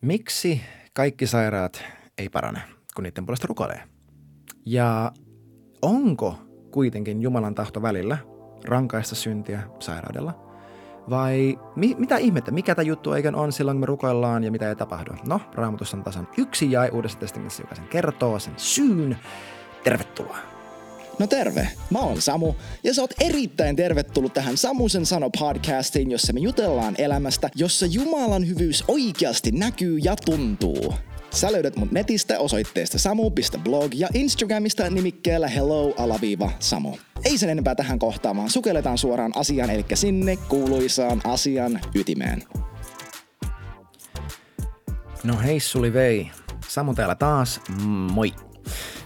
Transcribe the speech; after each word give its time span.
Miksi 0.00 0.60
kaikki 0.94 1.26
sairaat 1.26 1.84
ei 2.18 2.28
parane, 2.28 2.60
kun 2.94 3.04
niiden 3.04 3.26
puolesta 3.26 3.46
rukoilee? 3.46 3.82
Ja 4.66 5.12
onko 5.82 6.34
kuitenkin 6.70 7.22
Jumalan 7.22 7.54
tahto 7.54 7.82
välillä 7.82 8.18
rankaista 8.64 9.14
syntiä 9.14 9.62
sairaudella? 9.78 10.48
Vai 11.10 11.58
mi- 11.76 11.96
mitä 11.98 12.16
ihmettä, 12.16 12.50
mikä 12.50 12.74
tämä 12.74 12.86
juttu 12.86 13.10
oikein 13.10 13.34
on 13.34 13.52
silloin, 13.52 13.74
kun 13.74 13.80
me 13.80 13.86
rukoillaan 13.86 14.44
ja 14.44 14.50
mitä 14.50 14.68
ei 14.68 14.76
tapahdu? 14.76 15.10
No, 15.26 15.40
raamatussa 15.54 15.96
on 15.96 16.04
tasan 16.04 16.28
yksi 16.36 16.72
jae 16.72 16.88
uudessa 16.88 17.18
testamentissa, 17.18 17.62
joka 17.62 17.74
sen 17.74 17.88
kertoo 17.88 18.38
sen 18.38 18.54
syyn. 18.56 19.18
Tervetuloa! 19.84 20.57
No 21.18 21.26
terve, 21.26 21.68
mä 21.90 21.98
oon 21.98 22.22
Samu 22.22 22.54
ja 22.84 22.94
sä 22.94 23.02
oot 23.02 23.14
erittäin 23.20 23.76
tervetullut 23.76 24.34
tähän 24.34 24.56
Samusen 24.56 25.06
sano 25.06 25.30
podcastiin, 25.38 26.10
jossa 26.10 26.32
me 26.32 26.40
jutellaan 26.40 26.94
elämästä, 26.98 27.50
jossa 27.54 27.86
Jumalan 27.86 28.48
hyvyys 28.48 28.84
oikeasti 28.88 29.50
näkyy 29.50 29.98
ja 29.98 30.16
tuntuu. 30.16 30.94
Sä 31.34 31.52
löydät 31.52 31.76
mut 31.76 31.92
netistä 31.92 32.38
osoitteesta 32.38 32.98
samu.blog 32.98 33.94
ja 33.94 34.08
Instagramista 34.14 34.90
nimikkeellä 34.90 35.48
hello-samu. 35.48 36.96
Ei 37.24 37.38
sen 37.38 37.50
enempää 37.50 37.74
tähän 37.74 37.98
kohtaamaan, 37.98 38.50
sukelletaan 38.50 38.98
suoraan 38.98 39.32
asiaan, 39.34 39.70
eli 39.70 39.84
sinne 39.94 40.36
kuuluisaan 40.36 41.20
asian 41.24 41.80
ytimeen. 41.94 42.42
No 45.24 45.38
hei 45.38 45.60
Suli 45.60 45.92
vei, 45.92 46.30
Samu 46.68 46.94
täällä 46.94 47.14
taas, 47.14 47.60
moi! 48.12 48.34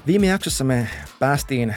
Viime 0.07 0.27
jaksossa 0.27 0.65
me 0.65 0.89
päästiin 1.19 1.75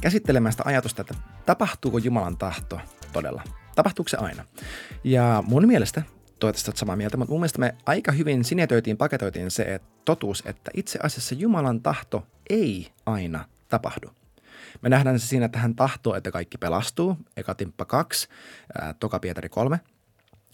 käsittelemään 0.00 0.52
sitä 0.52 0.62
ajatusta, 0.66 1.02
että 1.02 1.14
tapahtuuko 1.46 1.98
Jumalan 1.98 2.36
tahto 2.36 2.80
todella? 3.12 3.42
Tapahtuuko 3.74 4.08
se 4.08 4.16
aina? 4.16 4.44
Ja 5.04 5.44
mun 5.46 5.66
mielestä, 5.66 6.02
toivottavasti 6.38 6.70
olet 6.70 6.76
samaa 6.76 6.96
mieltä, 6.96 7.16
mutta 7.16 7.32
mun 7.32 7.40
mielestä 7.40 7.58
me 7.58 7.74
aika 7.86 8.12
hyvin 8.12 8.44
sinetöitiin, 8.44 8.96
paketoitiin 8.96 9.50
se 9.50 9.62
että 9.62 9.88
totuus, 10.04 10.42
että 10.46 10.70
itse 10.74 10.98
asiassa 11.02 11.34
Jumalan 11.34 11.82
tahto 11.82 12.26
ei 12.50 12.92
aina 13.06 13.44
tapahdu. 13.68 14.10
Me 14.82 14.88
nähdään 14.88 15.20
se 15.20 15.26
siinä, 15.26 15.46
että 15.46 15.58
hän 15.58 15.74
tahtoo, 15.74 16.14
että 16.14 16.30
kaikki 16.30 16.58
pelastuu, 16.58 17.16
eka 17.36 17.54
timppa 17.54 17.84
2, 17.84 18.28
ää, 18.80 18.94
toka 19.00 19.18
Pietari 19.18 19.48
3, 19.48 19.80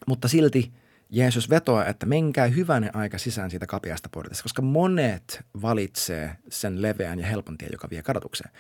mutta 0.07 0.29
silti 0.29 0.73
Jeesus 1.11 1.51
vetoaa, 1.51 1.87
että 1.87 2.07
menkää 2.07 2.47
hyvänen 2.47 2.97
aika 2.97 3.19
sisään 3.19 3.51
siitä 3.51 3.67
kapeasta 3.67 4.09
portista, 4.13 4.43
koska 4.43 4.63
monet 4.63 5.45
valitsee 5.63 6.37
sen 6.49 6.83
leveän 6.83 7.19
ja 7.19 7.27
helpon 7.27 7.59
tien, 7.59 7.73
joka 7.73 7.91
vie 7.91 8.03
kadotukseen 8.03 8.51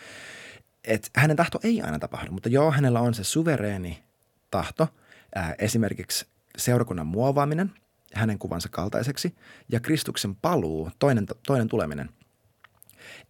että 0.84 1.08
hänen 1.16 1.36
tahto 1.36 1.60
ei 1.64 1.82
aina 1.82 1.98
tapahdu, 1.98 2.32
mutta 2.32 2.48
joo, 2.48 2.70
hänellä 2.70 3.00
on 3.00 3.14
se 3.14 3.24
suvereeni 3.24 4.02
tahto, 4.50 4.88
ää, 5.34 5.54
esimerkiksi 5.58 6.26
seurakunnan 6.58 7.06
muovaaminen 7.06 7.72
hänen 8.14 8.38
kuvansa 8.38 8.68
kaltaiseksi 8.68 9.34
ja 9.68 9.80
Kristuksen 9.80 10.34
paluu, 10.34 10.90
toinen, 10.98 11.26
toinen 11.46 11.68
tuleminen. 11.68 12.10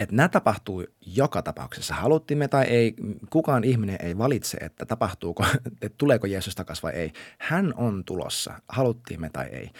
Että 0.00 0.14
nämä 0.14 0.28
tapahtuu 0.28 0.84
joka 1.06 1.42
tapauksessa, 1.42 1.94
haluttiin 1.94 2.38
me 2.38 2.48
tai 2.48 2.64
ei, 2.64 2.94
kukaan 3.30 3.64
ihminen 3.64 3.96
ei 4.02 4.18
valitse, 4.18 4.58
että 4.58 4.86
tapahtuuko, 4.86 5.44
että 5.82 5.98
tuleeko 5.98 6.26
Jeesus 6.26 6.54
takaisin 6.54 6.82
vai 6.82 6.92
ei. 6.92 7.12
Hän 7.38 7.74
on 7.76 8.04
tulossa, 8.04 8.54
haluttiin 8.68 9.20
me 9.20 9.30
tai 9.30 9.46
ei. 9.46 9.70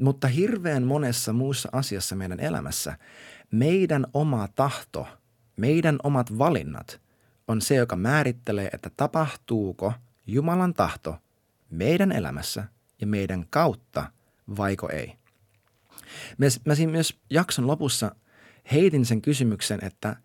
Mutta 0.00 0.28
hirveän 0.28 0.82
monessa 0.82 1.32
muussa 1.32 1.68
asiassa 1.72 2.16
meidän 2.16 2.40
elämässä 2.40 2.98
meidän 3.50 4.06
oma 4.14 4.48
tahto, 4.54 5.08
meidän 5.56 5.98
omat 6.02 6.38
valinnat– 6.38 7.00
on 7.48 7.60
se, 7.60 7.74
joka 7.74 7.96
määrittelee, 7.96 8.70
että 8.72 8.90
tapahtuuko 8.96 9.92
Jumalan 10.26 10.74
tahto 10.74 11.16
meidän 11.70 12.12
elämässä 12.12 12.64
ja 13.00 13.06
meidän 13.06 13.46
kautta 13.50 14.12
vaiko 14.56 14.88
ei. 14.88 15.14
Mä 16.64 16.74
siinä 16.74 16.92
myös 16.92 17.18
jakson 17.30 17.66
lopussa 17.66 18.14
heitin 18.72 19.06
sen 19.06 19.22
kysymyksen, 19.22 19.78
että, 19.82 20.16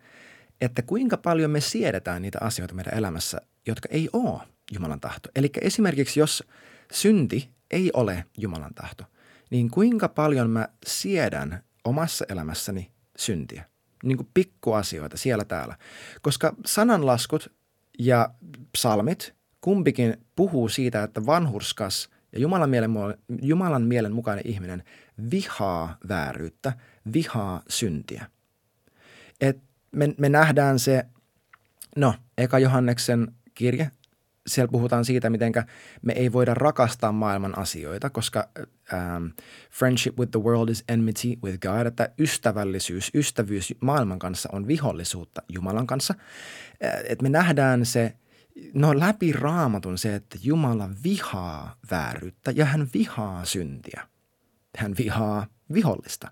että 0.61 0.81
kuinka 0.81 1.17
paljon 1.17 1.51
me 1.51 1.61
siedetään 1.61 2.21
niitä 2.21 2.37
asioita 2.41 2.75
meidän 2.75 2.97
elämässä, 2.97 3.41
jotka 3.67 3.89
ei 3.91 4.09
ole 4.13 4.41
Jumalan 4.71 4.99
tahto. 4.99 5.29
Eli 5.35 5.49
esimerkiksi 5.61 6.19
jos 6.19 6.43
synti 6.91 7.49
ei 7.71 7.91
ole 7.93 8.25
Jumalan 8.37 8.73
tahto, 8.73 9.03
niin 9.49 9.71
kuinka 9.71 10.09
paljon 10.09 10.49
mä 10.49 10.67
siedän 10.85 11.63
omassa 11.85 12.25
elämässäni 12.29 12.91
syntiä? 13.17 13.72
Niin 14.03 14.17
kuin 14.17 14.29
pikkuasioita 14.33 15.17
siellä 15.17 15.45
täällä. 15.45 15.77
Koska 16.21 16.55
sananlaskut 16.65 17.53
ja 17.99 18.29
psalmit 18.71 19.33
kumpikin 19.61 20.17
puhuu 20.35 20.69
siitä, 20.69 21.03
että 21.03 21.25
vanhurskas 21.25 22.09
ja 22.31 22.39
Jumalan 22.39 22.69
mielen, 22.69 22.91
Jumalan 23.41 23.81
mielen 23.81 24.13
mukainen 24.13 24.47
ihminen 24.47 24.83
vihaa 25.31 25.97
vääryyttä, 26.07 26.73
vihaa 27.13 27.63
syntiä. 27.69 28.25
Et 29.41 29.57
me, 29.91 30.15
me 30.17 30.29
nähdään 30.29 30.79
se, 30.79 31.05
no, 31.95 32.15
eka 32.37 32.59
Johanneksen 32.59 33.31
kirje 33.53 33.91
siellä 34.47 34.71
puhutaan 34.71 35.05
siitä, 35.05 35.29
miten 35.29 35.53
me 36.01 36.13
ei 36.13 36.33
voida 36.33 36.53
rakastaa 36.53 37.11
maailman 37.11 37.57
asioita, 37.57 38.09
koska 38.09 38.49
um, 38.59 39.31
friendship 39.71 40.19
with 40.19 40.31
the 40.31 40.39
world 40.39 40.69
is 40.69 40.83
enmity 40.87 41.27
with 41.43 41.59
God, 41.59 41.85
että 41.85 42.09
ystävällisyys, 42.19 43.11
ystävyys 43.15 43.73
maailman 43.79 44.19
kanssa 44.19 44.49
on 44.51 44.67
vihollisuutta 44.67 45.41
Jumalan 45.49 45.87
kanssa. 45.87 46.15
Että 47.09 47.23
me 47.23 47.29
nähdään 47.29 47.85
se, 47.85 48.13
no 48.73 48.99
läpi 48.99 49.31
raamatun 49.31 49.97
se, 49.97 50.15
että 50.15 50.37
Jumala 50.43 50.89
vihaa 51.03 51.75
vääryyttä 51.91 52.51
ja 52.51 52.65
hän 52.65 52.87
vihaa 52.93 53.45
syntiä. 53.45 54.07
Hän 54.77 54.95
vihaa 54.97 55.47
vihollista. 55.73 56.31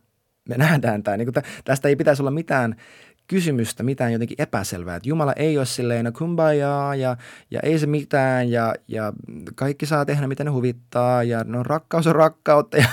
Me 0.50 0.58
nähdään 0.58 1.04
tämä, 1.04 1.18
niin 1.18 1.34
tästä 1.64 1.90
ei 1.90 1.96
pitäisi 1.96 2.22
olla 2.22 2.32
mitään 2.32 2.76
kysymystä, 3.32 3.84
mitään 3.84 4.14
jotenkin 4.14 4.42
epäselvää. 4.42 4.96
Että 4.96 5.10
Jumala 5.10 5.34
ei 5.34 5.58
ole 5.58 5.66
silleen, 5.66 6.06
no 6.06 6.12
kumbajaa 6.12 6.96
ja, 6.96 7.18
ja 7.52 7.60
ei 7.64 7.80
se 7.80 7.88
mitään 7.88 8.52
ja, 8.52 8.76
ja 8.88 9.14
kaikki 9.56 9.86
saa 9.86 10.06
tehdä 10.06 10.28
mitä 10.28 10.44
ne 10.44 10.52
huvittaa 10.52 11.24
ja 11.24 11.44
no 11.44 11.64
rakkaus 11.64 12.08
on 12.08 12.16
rakkautta 12.16 12.78
ja 12.78 12.88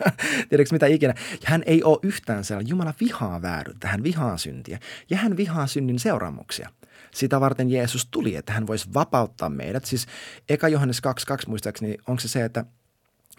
tiedätkö 0.48 0.74
mitä 0.74 0.86
ikinä. 0.86 1.14
Ja 1.32 1.46
hän 1.46 1.62
ei 1.66 1.82
ole 1.82 1.98
yhtään 2.02 2.44
sellainen. 2.44 2.70
Jumala 2.70 2.94
vihaa 3.00 3.42
vääryyttä, 3.42 3.88
hän 3.88 4.02
vihaa 4.02 4.36
syntiä 4.36 4.78
ja 5.10 5.16
hän 5.16 5.36
vihaa 5.36 5.66
synnin 5.66 5.98
seuraamuksia. 5.98 6.70
Sitä 7.14 7.40
varten 7.40 7.70
Jeesus 7.70 8.06
tuli, 8.10 8.36
että 8.36 8.52
hän 8.52 8.66
voisi 8.66 8.88
vapauttaa 8.94 9.48
meidät. 9.48 9.84
Siis 9.84 10.06
eka 10.48 10.68
Johannes 10.68 11.02
2.2 11.30 11.48
muistaakseni, 11.48 11.96
onko 12.06 12.20
se 12.20 12.28
se, 12.28 12.44
että, 12.44 12.64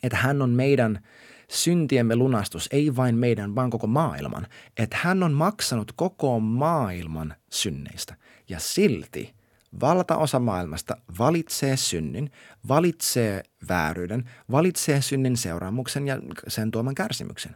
että 0.03 0.17
hän 0.17 0.41
on 0.41 0.49
meidän– 0.49 0.99
syntiemme 1.49 2.15
lunastus, 2.15 2.69
ei 2.71 2.95
vain 2.95 3.15
meidän, 3.15 3.55
vaan 3.55 3.69
koko 3.69 3.87
maailman. 3.87 4.47
Että 4.77 4.97
hän 5.01 5.23
on 5.23 5.33
maksanut 5.33 5.91
koko 5.95 6.39
maailman 6.39 7.35
synneistä. 7.49 8.15
Ja 8.49 8.59
silti 8.59 9.35
valtaosa 9.79 10.39
maailmasta 10.39 10.97
valitsee 11.19 11.77
synnin, 11.77 12.31
valitsee 12.67 13.43
vääryyden, 13.69 14.29
valitsee 14.51 15.01
synnin 15.01 15.37
seuraamuksen 15.37 16.07
ja 16.07 16.19
sen 16.47 16.71
tuoman 16.71 16.95
kärsimyksen. 16.95 17.55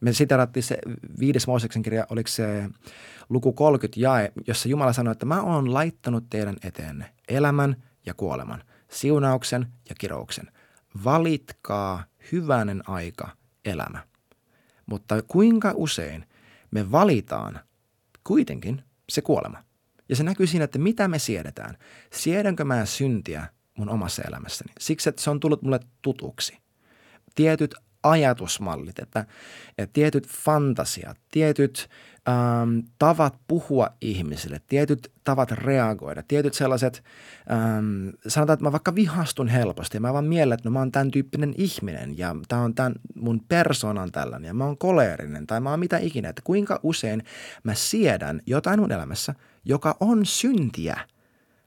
Me 0.00 0.12
siterattiin 0.12 0.62
se 0.62 0.78
viides 1.20 1.46
Mooseksen 1.46 1.82
kirja, 1.82 2.06
oliko 2.10 2.28
se 2.28 2.70
luku 3.28 3.52
30 3.52 4.00
jae, 4.00 4.32
jossa 4.46 4.68
Jumala 4.68 4.92
sanoi, 4.92 5.12
että 5.12 5.26
mä 5.26 5.42
oon 5.42 5.74
laittanut 5.74 6.24
teidän 6.30 6.56
eteenne 6.64 7.14
elämän 7.28 7.76
ja 8.06 8.14
kuoleman, 8.14 8.62
siunauksen 8.90 9.66
ja 9.88 9.94
kirouksen. 9.98 10.52
Valitkaa 11.04 12.04
hyvänen 12.32 12.88
aika 12.88 13.36
elämä. 13.64 14.06
Mutta 14.86 15.22
kuinka 15.22 15.72
usein 15.76 16.24
me 16.70 16.90
valitaan 16.90 17.60
kuitenkin 18.24 18.82
se 19.08 19.22
kuolema. 19.22 19.64
Ja 20.08 20.16
se 20.16 20.22
näkyy 20.22 20.46
siinä, 20.46 20.64
että 20.64 20.78
mitä 20.78 21.08
me 21.08 21.18
siedetään. 21.18 21.76
Siedänkö 22.12 22.64
mä 22.64 22.86
syntiä 22.86 23.46
mun 23.78 23.88
omassa 23.88 24.22
elämässäni? 24.22 24.72
Siksi, 24.80 25.08
että 25.08 25.22
se 25.22 25.30
on 25.30 25.40
tullut 25.40 25.62
mulle 25.62 25.80
tutuksi. 26.02 26.58
Tietyt 27.34 27.74
ajatusmallit, 28.02 28.98
että, 28.98 29.26
että 29.78 29.92
tietyt 29.92 30.26
fantasiat, 30.26 31.18
tietyt 31.30 31.88
ähm, 32.28 32.78
tavat 32.98 33.34
puhua 33.48 33.90
ihmisille, 34.00 34.60
tietyt 34.68 35.12
tavat 35.24 35.50
reagoida, 35.50 36.22
tietyt 36.28 36.54
sellaiset, 36.54 37.04
ähm, 37.50 38.08
sanotaan, 38.26 38.54
että 38.54 38.64
mä 38.64 38.72
vaikka 38.72 38.94
vihastun 38.94 39.48
helposti 39.48 39.96
ja 39.96 40.00
mä 40.00 40.12
vaan 40.12 40.24
mielen, 40.24 40.54
että 40.54 40.68
no 40.68 40.72
mä 40.72 40.78
oon 40.78 40.92
tämän 40.92 41.10
tyyppinen 41.10 41.54
ihminen 41.56 42.18
ja 42.18 42.36
tämä 42.48 42.62
on 42.62 42.74
tämän 42.74 42.94
mun 43.14 43.40
persoonan 43.48 44.12
tällainen 44.12 44.48
ja 44.48 44.54
mä 44.54 44.64
oon 44.64 44.78
koleerinen 44.78 45.46
tai 45.46 45.60
mä 45.60 45.70
oon 45.70 45.80
mitä 45.80 45.98
ikinä, 45.98 46.28
että 46.28 46.42
kuinka 46.44 46.80
usein 46.82 47.22
mä 47.64 47.74
siedän 47.74 48.40
jotain 48.46 48.80
mun 48.80 48.92
elämässä, 48.92 49.34
joka 49.64 49.96
on 50.00 50.26
syntiä, 50.26 51.00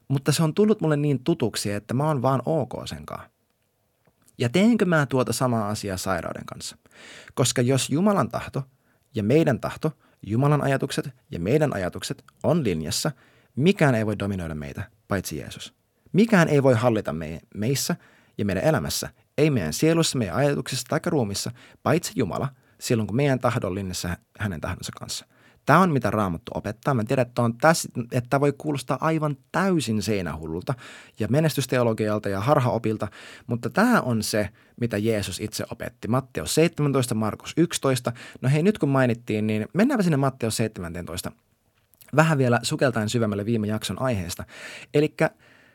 mutta 0.08 0.32
se 0.32 0.44
on 0.44 0.54
tullut 0.54 0.82
mulle 0.82 0.98
niin 0.98 1.24
tutuksi, 1.24 1.72
että 1.72 1.94
mä 1.94 2.08
oon 2.08 2.22
vaan 2.22 2.42
ok 2.46 2.74
senkaan. 2.86 3.30
Ja 4.38 4.50
teenkö 4.50 4.86
mä 4.86 5.06
tuota 5.06 5.34
samaa 5.34 5.70
asiaa 5.70 5.98
sairauden 5.98 6.46
kanssa? 6.46 6.78
Koska 7.34 7.62
jos 7.62 7.90
Jumalan 7.90 8.30
tahto 8.30 8.64
ja 9.16 9.24
meidän 9.24 9.60
tahto, 9.60 9.92
Jumalan 10.22 10.62
ajatukset 10.62 11.10
ja 11.32 11.40
meidän 11.40 11.76
ajatukset 11.76 12.24
on 12.44 12.64
linjassa, 12.64 13.12
mikään 13.56 13.96
ei 13.96 14.06
voi 14.06 14.20
dominoida 14.20 14.56
meitä, 14.56 14.84
paitsi 15.08 15.38
Jeesus. 15.38 15.74
Mikään 16.14 16.48
ei 16.48 16.64
voi 16.64 16.74
hallita 16.74 17.14
me, 17.14 17.40
meissä 17.56 17.96
ja 18.38 18.46
meidän 18.46 18.64
elämässä 18.64 19.10
ei 19.38 19.50
meidän 19.50 19.74
sielussa, 19.74 20.18
meidän 20.18 20.36
ajatuksissa 20.36 20.88
tai 20.90 21.00
ruumissa, 21.06 21.52
paitsi 21.84 22.14
Jumala, 22.16 22.50
silloin 22.80 23.08
kun 23.08 23.16
meidän 23.16 23.40
tahdon 23.40 23.76
linjassa 23.76 24.18
hänen 24.40 24.62
tahdonsa 24.62 24.92
kanssa. 25.00 25.26
Tämä 25.66 25.80
on 25.80 25.92
mitä 25.92 26.12
Raamattu 26.12 26.52
opettaa. 26.56 26.94
Mä 26.94 27.04
tiedän, 27.04 27.28
että, 27.28 27.42
on 27.42 27.58
tässä, 27.58 27.90
että 28.12 28.40
voi 28.40 28.54
kuulostaa 28.58 28.98
aivan 29.02 29.38
täysin 29.52 30.02
seinähullulta 30.02 30.74
ja 31.20 31.28
menestysteologialta 31.28 32.30
ja 32.30 32.40
harhaopilta, 32.40 33.08
mutta 33.48 33.70
tämä 33.70 34.02
on 34.02 34.24
se, 34.24 34.50
mitä 34.82 34.98
Jeesus 34.98 35.40
itse 35.40 35.66
opetti. 35.72 36.08
Matteus 36.08 36.56
17, 36.56 37.16
Markus 37.16 37.54
11. 37.58 38.12
No 38.42 38.50
hei, 38.50 38.64
nyt 38.64 38.78
kun 38.78 38.90
mainittiin, 38.90 39.48
niin 39.48 39.68
mennäänpä 39.74 40.04
sinne 40.04 40.18
Matteus 40.18 40.58
17 40.58 41.32
vähän 42.16 42.38
vielä 42.38 42.60
sukeltain 42.64 43.10
syvemmälle 43.10 43.46
viime 43.46 43.68
jakson 43.68 44.02
aiheesta. 44.02 44.44
Eli 44.94 45.16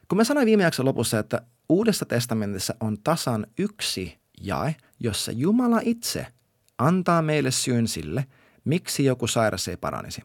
kun 0.09 0.19
mä 0.19 0.25
sanoin 0.25 0.47
viime 0.47 0.63
jakson 0.63 0.87
lopussa, 0.87 1.19
että 1.19 1.43
Uudessa 1.69 2.05
testamentissa 2.05 2.75
on 2.81 2.97
tasan 3.05 3.47
yksi 3.59 4.19
jae, 4.41 4.77
jossa 5.01 5.33
Jumala 5.33 5.81
itse 5.83 6.27
antaa 6.79 7.23
meille 7.23 7.51
syyn 7.51 7.89
sille, 7.89 8.27
miksi 8.67 9.05
joku 9.05 9.27
sairas 9.27 9.69
ei 9.69 9.77
paranisi. 9.77 10.23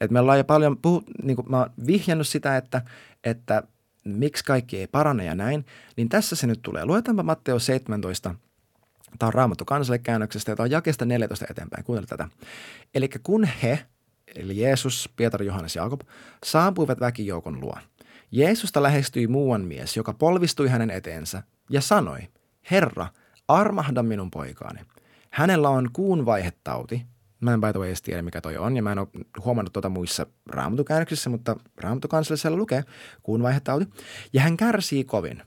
Et 0.00 0.10
me 0.10 0.20
ollaan 0.20 0.38
jo 0.38 0.44
paljon 0.44 0.78
puhu, 0.78 1.04
niin 1.22 1.36
kuin 1.36 1.50
mä 1.50 1.58
oon 1.58 1.70
vihjannut 1.86 2.28
sitä, 2.28 2.56
että, 2.56 2.82
että 3.24 3.62
miksi 4.04 4.44
kaikki 4.44 4.78
ei 4.78 4.86
parane 4.86 5.24
ja 5.24 5.34
näin, 5.34 5.66
niin 5.96 6.08
tässä 6.08 6.36
se 6.36 6.46
nyt 6.46 6.62
tulee. 6.62 6.84
Luetaanpa 6.84 7.22
Matteo 7.22 7.58
17, 7.58 8.34
Tämä 9.18 9.28
on 9.28 9.34
Raamattu 9.34 9.64
kansalle 9.64 9.98
käännöksestä 9.98 10.52
ja 10.52 10.56
tämä 10.56 10.64
on 10.64 10.70
jakesta 10.70 11.04
14 11.04 11.46
eteenpäin. 11.50 11.84
Kuuntele 11.84 12.06
tätä. 12.06 12.28
Eli 12.94 13.08
kun 13.22 13.44
he, 13.44 13.78
eli 14.34 14.60
Jeesus, 14.60 15.10
Pietari, 15.16 15.46
Johannes 15.46 15.76
ja 15.76 15.82
Jakob, 15.82 16.00
saapuivat 16.44 17.00
väkijoukon 17.00 17.60
luo. 17.60 17.78
Jeesusta 18.30 18.82
lähestyi 18.82 19.26
muuan 19.26 19.64
mies, 19.64 19.96
joka 19.96 20.12
polvistui 20.12 20.68
hänen 20.68 20.90
eteensä 20.90 21.42
ja 21.70 21.80
sanoi, 21.80 22.20
Herra, 22.70 23.06
armahda 23.48 24.02
minun 24.02 24.30
poikaani. 24.30 24.80
Hänellä 25.30 25.68
on 25.68 25.90
kuun 25.92 26.26
vaihetauti. 26.26 27.06
Mä 27.42 27.54
en 27.54 27.60
by 27.60 27.72
the 27.72 27.78
way 27.78 27.88
edes 27.88 28.02
tiedä, 28.02 28.22
mikä 28.22 28.40
toi 28.40 28.56
on, 28.56 28.76
ja 28.76 28.82
mä 28.82 28.92
en 28.92 28.98
ole 28.98 29.08
huomannut 29.44 29.72
tuota 29.72 29.88
muissa 29.88 30.26
raamatukäännöksissä, 30.46 31.30
mutta 31.30 31.56
raamatukansallisella 31.76 32.56
lukee 32.56 32.84
kuun 33.22 33.42
vaihetauti. 33.42 33.86
Ja 34.32 34.40
hän 34.40 34.56
kärsii 34.56 35.04
kovin. 35.04 35.42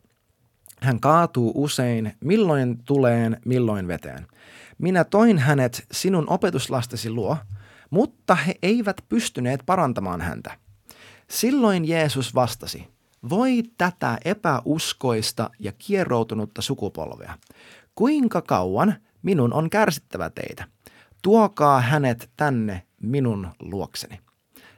Hän 0.82 1.00
kaatuu 1.00 1.52
usein, 1.56 2.14
milloin 2.20 2.84
tuleen, 2.84 3.42
milloin 3.46 3.88
veteen. 3.88 4.28
Minä 4.78 5.04
toin 5.04 5.38
hänet 5.38 5.86
sinun 5.92 6.30
opetuslastesi 6.30 7.10
luo, 7.10 7.38
mutta 7.90 8.36
he 8.36 8.56
eivät 8.62 8.98
pystyneet 9.10 9.62
parantamaan 9.66 10.22
häntä. 10.22 10.58
Silloin 11.30 11.88
Jeesus 11.88 12.36
vastasi, 12.36 12.88
voi 13.30 13.64
tätä 13.78 14.18
epäuskoista 14.26 15.50
ja 15.60 15.72
kieroutunutta 15.72 16.62
sukupolvea. 16.62 17.38
Kuinka 17.96 18.42
kauan 18.42 18.96
minun 19.22 19.54
on 19.54 19.70
kärsittävä 19.70 20.30
teitä? 20.30 20.75
Tuokaa 21.26 21.82
hänet 21.82 22.30
tänne 22.38 22.84
minun 23.02 23.48
luokseni. 23.60 24.20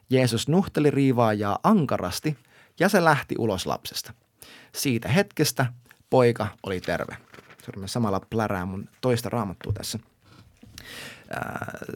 Jeesus 0.09 0.47
nuhteli 0.47 0.91
riivaajaa 0.91 1.59
ankarasti 1.63 2.37
ja 2.79 2.89
se 2.89 3.03
lähti 3.03 3.35
ulos 3.37 3.65
lapsesta. 3.65 4.13
Siitä 4.75 5.09
hetkestä 5.09 5.65
poika 6.09 6.47
oli 6.63 6.81
terve. 6.81 7.17
Samalla 7.85 8.19
plärää 8.29 8.65
mun 8.65 8.89
toista 9.01 9.29
raamattua 9.29 9.73
tässä. 9.73 9.99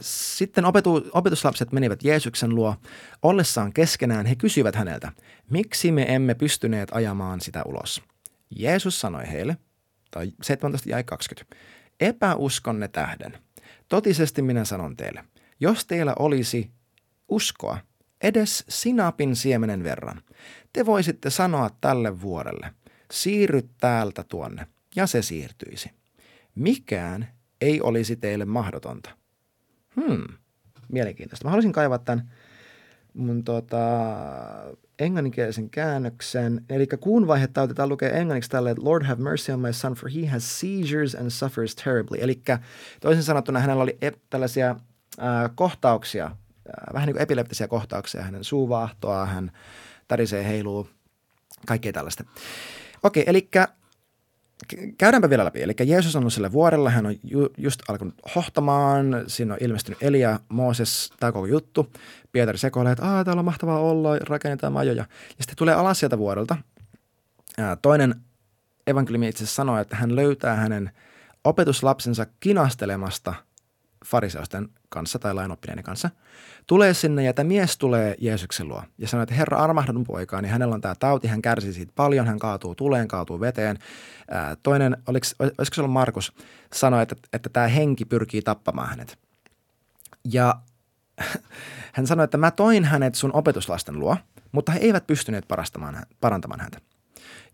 Sitten 0.02 0.66
opetu, 0.66 1.10
opetuslapset 1.14 1.72
menivät 1.72 2.04
Jeesuksen 2.04 2.56
luo. 2.56 2.76
Ollessaan 3.22 3.74
keskenään 3.74 4.26
he 4.26 4.36
kysyivät 4.36 4.76
häneltä, 4.76 5.12
miksi 5.50 5.92
me 5.92 6.16
emme 6.16 6.36
pystyneet 6.36 6.90
ajamaan 6.92 7.42
sitä 7.42 7.64
ulos. 7.66 8.02
Jeesus 8.50 9.00
sanoi 9.00 9.32
heille, 9.32 9.58
tai 10.12 10.32
17 10.42 10.90
jäi 10.90 11.04
20, 11.04 11.56
epäuskonne 12.00 12.88
tähden. 12.88 13.51
Totisesti 13.92 14.42
minä 14.42 14.66
sanon 14.66 14.98
teille, 14.98 15.24
jos 15.60 15.86
teillä 15.86 16.14
olisi 16.20 16.72
uskoa, 17.30 17.78
edes 18.24 18.66
sinapin 18.70 19.36
siemenen 19.36 19.84
verran, 19.84 20.22
te 20.74 20.86
voisitte 20.86 21.30
sanoa 21.30 21.70
tälle 21.82 22.22
vuorelle, 22.22 22.74
siirry 23.12 23.70
täältä 23.80 24.24
tuonne, 24.24 24.68
ja 24.96 25.08
se 25.08 25.22
siirtyisi. 25.22 25.92
Mikään 26.56 27.28
ei 27.62 27.82
olisi 27.82 28.16
teille 28.16 28.46
mahdotonta. 28.46 29.10
Hmm, 29.96 30.24
mielenkiintoista. 30.90 31.46
Mä 31.46 31.50
haluaisin 31.50 31.74
kaivaa 31.74 32.00
tämän 32.00 32.32
mun 33.14 33.44
tota, 33.44 33.80
englanninkielisen 35.02 35.70
käännöksen. 35.70 36.66
Eli 36.70 36.88
kuun 37.00 37.28
vaihetta 37.28 37.62
otetaan 37.62 37.90
lukee 37.90 38.20
englanniksi 38.20 38.50
tälle, 38.50 38.72
että 38.72 38.84
Lord 38.84 39.06
have 39.06 39.24
mercy 39.24 39.52
on 39.52 39.60
my 39.60 39.74
son, 39.74 39.94
for 39.94 40.10
he 40.10 40.28
has 40.28 40.60
seizures 40.60 41.16
and 41.16 41.30
suffers 41.30 41.76
terribly. 41.76 42.18
Eli 42.22 42.42
toisin 43.02 43.24
sanottuna 43.24 43.60
hänellä 43.60 43.84
oli 43.84 43.98
ep- 44.06 44.20
tällaisia 44.30 44.70
äh, 44.70 45.52
kohtauksia, 45.56 46.26
äh, 46.26 46.94
vähän 46.94 47.08
niin 47.08 47.14
kuin 47.14 47.24
epileptisiä 47.24 47.68
kohtauksia. 47.68 48.22
Hänen 48.22 48.44
suu 48.44 48.70
vaahtoa, 48.70 49.26
hän 49.26 49.52
tärisee, 50.08 50.48
heiluu, 50.48 50.88
kaikkea 51.68 51.94
tällaista. 51.94 52.24
Okei, 53.04 53.24
eli 53.28 53.50
käydäänpä 54.98 55.30
vielä 55.30 55.46
läpi. 55.46 55.62
Eli 55.62 55.74
Jeesus 55.86 56.16
on 56.16 56.20
ollut 56.20 56.34
sillä 56.34 56.52
vuorella, 56.52 56.90
hän 56.90 57.06
on 57.06 57.16
ju, 57.24 57.50
just 57.58 57.82
alkanut 57.90 58.16
hohtamaan, 58.36 59.24
siinä 59.28 59.54
on 59.54 59.60
ilmestynyt 59.62 60.04
Elia, 60.04 60.40
Mooses, 60.50 61.14
tämä 61.20 61.32
koko 61.32 61.46
juttu. 61.46 61.92
Pietari 62.32 62.58
sekoilee, 62.58 62.92
että 62.92 63.24
täällä 63.26 63.40
on 63.40 63.46
mahtavaa 63.46 63.80
olla, 63.80 64.18
rakennetaan 64.18 64.74
majoja. 64.74 65.02
Ja 65.02 65.36
sitten 65.40 65.56
tulee 65.56 65.74
alas 65.74 66.00
sieltä 66.00 66.18
vuorelta. 66.18 66.58
Toinen 67.82 68.16
evankeliumi 68.88 69.28
itse 69.28 69.46
sanoo, 69.46 69.78
että 69.78 69.96
hän 69.96 70.16
löytää 70.16 70.56
hänen 70.56 70.92
opetuslapsensa 71.44 72.26
kinastelemasta– 72.40 73.34
fariseusten 74.06 74.70
kanssa 74.92 75.20
tai 75.20 75.34
lainoppineiden 75.34 75.84
kanssa, 75.84 76.10
tulee 76.68 76.94
sinne 76.94 77.24
ja 77.24 77.34
tämä 77.34 77.48
mies 77.48 77.78
tulee 77.78 78.16
Jeesuksen 78.20 78.68
luo 78.68 78.84
ja 78.98 79.08
sanoo, 79.08 79.24
että 79.24 79.36
Herra 79.36 79.58
armahda 79.58 79.94
mun 79.94 80.04
poikaa, 80.04 80.42
niin 80.42 80.52
hänellä 80.52 80.76
on 80.76 80.82
tämä 80.82 80.96
tauti, 81.00 81.28
hän 81.28 81.42
kärsii 81.42 81.74
siitä 81.74 81.92
paljon, 81.96 82.28
hän 82.28 82.40
kaatuu 82.40 82.76
tuleen, 82.76 83.08
kaatuu 83.08 83.40
veteen. 83.40 83.78
Ää, 84.32 84.56
toinen, 84.64 84.98
oliko, 85.08 85.26
olisiko 85.40 85.76
se 85.76 85.82
ollut 85.82 85.94
Markus, 85.94 86.34
sanoi, 86.74 87.04
että, 87.04 87.16
että 87.34 87.50
tämä 87.50 87.68
henki 87.68 88.06
pyrkii 88.06 88.42
tappamaan 88.42 88.90
hänet. 88.90 89.18
Ja 90.32 90.56
hän 91.94 92.08
sanoi, 92.08 92.24
että 92.24 92.38
mä 92.38 92.52
toin 92.52 92.86
hänet 92.86 93.16
sun 93.16 93.36
opetuslasten 93.36 94.00
luo, 94.00 94.18
mutta 94.52 94.72
he 94.72 94.80
eivät 94.80 95.08
pystyneet 95.08 95.46
parantamaan 96.22 96.60
häntä. 96.60 96.80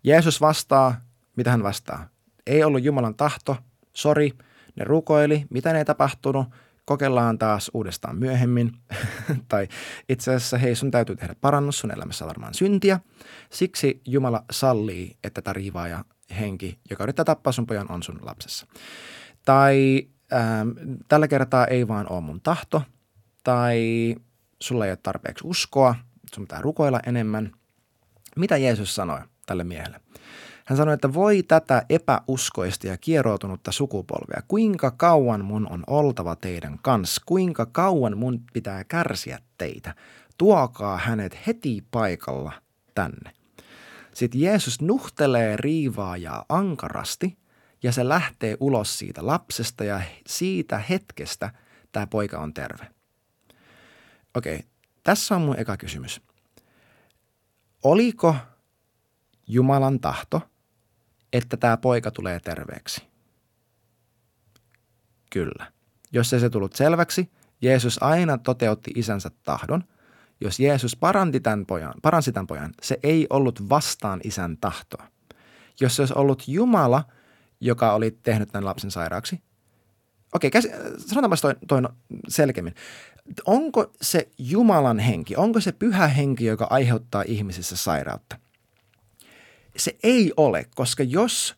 Jeesus 0.04 0.40
vastaa, 0.40 1.00
mitä 1.36 1.50
hän 1.50 1.62
vastaa? 1.62 2.08
Ei 2.46 2.64
ollut 2.64 2.84
Jumalan 2.84 3.14
tahto, 3.14 3.56
sori– 3.92 4.32
ne 4.78 4.84
rukoili, 4.84 5.46
mitä 5.50 5.72
ne 5.72 5.78
ei 5.78 5.84
tapahtunut, 5.84 6.46
kokeillaan 6.88 7.38
taas 7.38 7.70
uudestaan 7.74 8.18
myöhemmin. 8.18 8.72
tai 9.48 9.68
itse 10.08 10.34
asiassa 10.34 10.58
hei, 10.58 10.74
sun 10.74 10.90
täytyy 10.90 11.16
tehdä 11.16 11.34
parannus, 11.40 11.78
sun 11.78 11.90
elämässä 11.90 12.26
varmaan 12.26 12.54
syntiä. 12.54 13.00
Siksi 13.50 14.00
Jumala 14.06 14.44
sallii, 14.50 15.16
että 15.24 15.42
tämä 15.42 15.88
ja 15.88 16.04
henki, 16.40 16.78
joka 16.90 17.04
yrittää 17.04 17.24
tappaa 17.24 17.52
sun 17.52 17.66
pojan, 17.66 17.90
on 17.90 18.02
sun 18.02 18.18
lapsessa. 18.22 18.66
Tai 19.44 20.08
ähm, 20.32 20.68
tällä 21.08 21.28
kertaa 21.28 21.66
ei 21.66 21.88
vaan 21.88 22.12
ole 22.12 22.20
mun 22.20 22.40
tahto, 22.40 22.82
tai 23.44 24.14
sulla 24.60 24.84
ei 24.84 24.90
ole 24.90 24.98
tarpeeksi 25.02 25.44
uskoa, 25.46 25.94
sun 26.34 26.44
pitää 26.44 26.60
rukoilla 26.60 27.00
enemmän. 27.06 27.52
Mitä 28.36 28.56
Jeesus 28.56 28.94
sanoi 28.94 29.20
tälle 29.46 29.64
miehelle? 29.64 30.00
Hän 30.68 30.76
sanoi, 30.76 30.94
että 30.94 31.14
voi 31.14 31.42
tätä 31.42 31.82
epäuskoista 31.88 32.86
ja 32.86 32.96
kieroutunutta 32.96 33.72
sukupolvea, 33.72 34.42
kuinka 34.48 34.90
kauan 34.90 35.44
mun 35.44 35.66
on 35.70 35.84
oltava 35.86 36.36
teidän 36.36 36.78
kanssa, 36.82 37.22
kuinka 37.26 37.66
kauan 37.66 38.18
mun 38.18 38.42
pitää 38.52 38.84
kärsiä 38.84 39.38
teitä. 39.58 39.94
Tuokaa 40.38 40.96
hänet 40.98 41.38
heti 41.46 41.84
paikalla 41.90 42.52
tänne. 42.94 43.32
Sitten 44.14 44.40
Jeesus 44.40 44.80
nuhtelee 44.80 45.56
riivaajaa 45.56 46.44
ankarasti 46.48 47.38
ja 47.82 47.92
se 47.92 48.08
lähtee 48.08 48.56
ulos 48.60 48.98
siitä 48.98 49.26
lapsesta 49.26 49.84
ja 49.84 50.00
siitä 50.26 50.78
hetkestä 50.78 51.50
tämä 51.92 52.06
poika 52.06 52.38
on 52.38 52.54
terve. 52.54 52.86
Okei, 54.34 54.60
tässä 55.02 55.36
on 55.36 55.42
mun 55.42 55.58
eka 55.58 55.76
kysymys. 55.76 56.20
Oliko 57.82 58.36
Jumalan 59.46 60.00
tahto– 60.00 60.40
että 61.32 61.56
tämä 61.56 61.76
poika 61.76 62.10
tulee 62.10 62.40
terveeksi? 62.40 63.02
Kyllä. 65.30 65.72
Jos 66.12 66.32
ei 66.32 66.40
se 66.40 66.50
tullut 66.50 66.72
selväksi, 66.72 67.30
Jeesus 67.62 68.02
aina 68.02 68.38
toteutti 68.38 68.90
isänsä 68.94 69.30
tahdon. 69.42 69.84
Jos 70.40 70.60
Jeesus 70.60 70.96
paranti 70.96 71.40
tämän 71.40 71.66
pojan, 71.66 71.94
paransi 72.02 72.32
tämän 72.32 72.46
pojan, 72.46 72.74
se 72.82 72.98
ei 73.02 73.26
ollut 73.30 73.68
vastaan 73.68 74.20
isän 74.24 74.56
tahtoa. 74.56 75.06
Jos 75.80 75.96
se 75.96 76.02
olisi 76.02 76.14
ollut 76.16 76.48
Jumala, 76.48 77.04
joka 77.60 77.92
oli 77.92 78.10
tehnyt 78.10 78.48
tämän 78.48 78.64
lapsen 78.64 78.90
sairaaksi, 78.90 79.40
okei, 80.34 80.50
käsi, 80.50 80.68
sanotaanpa 81.06 81.36
toi, 81.36 81.54
toi 81.68 81.82
selkeämmin. 82.28 82.74
Onko 83.44 83.92
se 84.02 84.28
Jumalan 84.38 84.98
henki, 84.98 85.36
onko 85.36 85.60
se 85.60 85.72
pyhä 85.72 86.08
henki, 86.08 86.44
joka 86.44 86.66
aiheuttaa 86.70 87.24
ihmisissä 87.26 87.76
sairautta? 87.76 88.36
Se 89.78 89.96
ei 90.02 90.32
ole, 90.36 90.66
koska 90.74 91.02
jos 91.02 91.54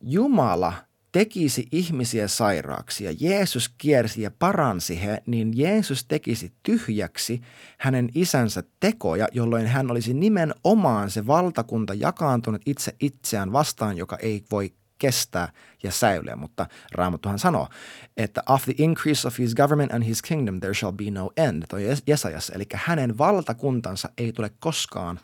Jumala 0.00 0.72
tekisi 1.12 1.66
ihmisiä 1.72 2.28
sairaaksi 2.28 3.04
ja 3.04 3.14
Jeesus 3.20 3.68
kiersi 3.78 4.22
ja 4.22 4.30
paransi 4.38 5.02
he, 5.02 5.22
niin 5.26 5.58
Jeesus 5.58 6.04
tekisi 6.04 6.52
tyhjäksi 6.62 7.40
hänen 7.78 8.08
isänsä 8.14 8.62
tekoja, 8.80 9.28
jolloin 9.32 9.66
hän 9.66 9.90
olisi 9.90 10.14
nimenomaan 10.14 11.10
se 11.10 11.26
valtakunta 11.26 11.94
jakaantunut 11.94 12.62
itse 12.66 12.94
itseään 13.00 13.52
vastaan, 13.52 13.96
joka 13.96 14.16
ei 14.16 14.44
voi 14.50 14.72
kestää 14.98 15.52
ja 15.82 15.90
säilyä. 15.92 16.36
Mutta 16.36 16.66
Raamattuhan 16.92 17.38
sanoo, 17.38 17.68
että 18.16 18.42
of 18.48 18.64
the 18.64 18.74
increase 18.78 19.28
of 19.28 19.38
his 19.38 19.54
government 19.54 19.92
and 19.92 20.04
his 20.04 20.22
kingdom 20.22 20.60
there 20.60 20.74
shall 20.74 20.92
be 20.92 21.10
no 21.10 21.30
end, 21.36 21.62
toi 21.68 21.82
Jesajas, 22.06 22.52
eli 22.54 22.64
hänen 22.74 23.18
valtakuntansa 23.18 24.08
ei 24.18 24.32
tule 24.32 24.50
koskaan 24.58 25.20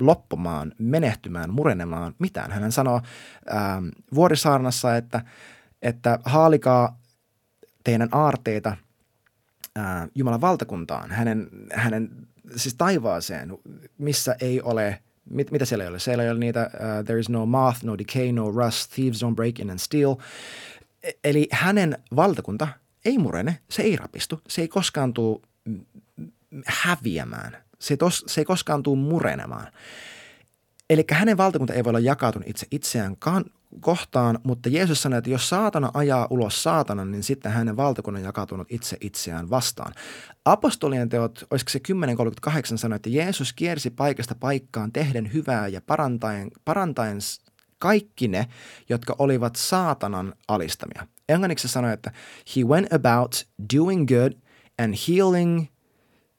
loppumaan, 0.00 0.72
menehtymään, 0.78 1.50
murenemaan 1.50 2.14
mitään. 2.18 2.52
Hän 2.52 2.72
sanoo 2.72 3.00
ähm, 3.52 3.88
vuorisaarnassa, 4.14 4.96
että, 4.96 5.24
että 5.82 6.18
haalikaa 6.24 6.98
teidän 7.84 8.08
aarteita 8.12 8.76
äh, 9.78 10.08
Jumalan 10.14 10.40
valtakuntaan, 10.40 11.10
hänen, 11.10 11.48
hänen 11.72 12.10
siis 12.56 12.74
taivaaseen, 12.74 13.58
missä 13.98 14.36
ei 14.40 14.62
ole, 14.62 15.02
mit, 15.30 15.50
mitä 15.50 15.64
siellä 15.64 15.84
ei 15.84 15.90
ole? 15.90 15.98
Siellä 15.98 16.24
ei 16.24 16.30
ole 16.30 16.38
niitä, 16.38 16.70
uh, 16.74 17.04
there 17.04 17.20
is 17.20 17.28
no 17.28 17.46
moth, 17.46 17.84
no 17.84 17.98
decay, 17.98 18.32
no 18.32 18.50
rust, 18.50 18.92
thieves 18.94 19.22
don't 19.22 19.34
break 19.34 19.58
in 19.58 19.70
and 19.70 19.78
steal. 19.78 20.16
E, 21.02 21.10
eli 21.24 21.48
hänen 21.52 21.98
valtakunta 22.16 22.68
ei 23.04 23.18
murene, 23.18 23.58
se 23.70 23.82
ei 23.82 23.96
rapistu, 23.96 24.40
se 24.48 24.60
ei 24.60 24.68
koskaan 24.68 25.14
tule 25.14 25.40
häviämään– 26.66 27.56
se, 27.80 27.96
tos, 27.96 28.24
se 28.26 28.40
ei 28.40 28.44
koskaan 28.44 28.82
tule 28.82 28.98
murenemaan. 28.98 29.72
Eli 30.90 31.04
hänen 31.10 31.36
valtakunta 31.36 31.74
ei 31.74 31.84
voi 31.84 31.90
olla 31.90 32.00
jakautunut 32.00 32.48
itse 32.48 32.66
itseään 32.70 33.16
kohtaan, 33.80 34.38
mutta 34.42 34.68
Jeesus 34.68 35.02
sanoi, 35.02 35.18
että 35.18 35.30
jos 35.30 35.48
saatana 35.48 35.90
ajaa 35.94 36.26
ulos 36.30 36.62
saatanan, 36.62 37.10
niin 37.10 37.22
sitten 37.22 37.52
hänen 37.52 37.76
valtakunnan 37.76 38.22
jakautunut 38.22 38.66
itse 38.70 38.96
itseään 39.00 39.50
vastaan. 39.50 39.92
Apostolien 40.44 41.08
teot, 41.08 41.44
olisiko 41.50 41.70
se 41.70 41.80
10.38 42.50 42.76
sanoi, 42.76 42.96
että 42.96 43.10
Jeesus 43.10 43.52
kiersi 43.52 43.90
paikasta 43.90 44.34
paikkaan 44.34 44.92
tehden 44.92 45.32
hyvää 45.32 45.68
ja 45.68 45.80
parantaen, 45.80 46.50
parantaen 46.64 47.18
kaikki 47.78 48.28
ne, 48.28 48.48
jotka 48.88 49.16
olivat 49.18 49.56
saatanan 49.56 50.34
alistamia. 50.48 51.06
Englanniksi 51.28 51.68
sanoi, 51.68 51.92
että 51.92 52.12
he 52.56 52.64
went 52.64 52.92
about 52.92 53.46
doing 53.74 54.08
good 54.08 54.32
and 54.78 54.94
healing– 55.08 55.66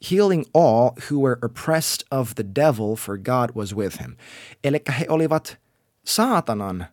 healing 0.01 0.45
all 0.53 0.91
who 1.09 1.19
were 1.19 1.37
oppressed 1.41 2.07
of 2.11 2.35
the 2.35 2.43
devil, 2.43 2.95
for 2.95 3.17
God 3.17 3.51
was 3.55 3.75
with 3.75 4.01
him. 4.01 4.15
Eli 4.63 4.81
he 4.99 5.05
olivat 5.09 5.57
saatanan 6.05 6.85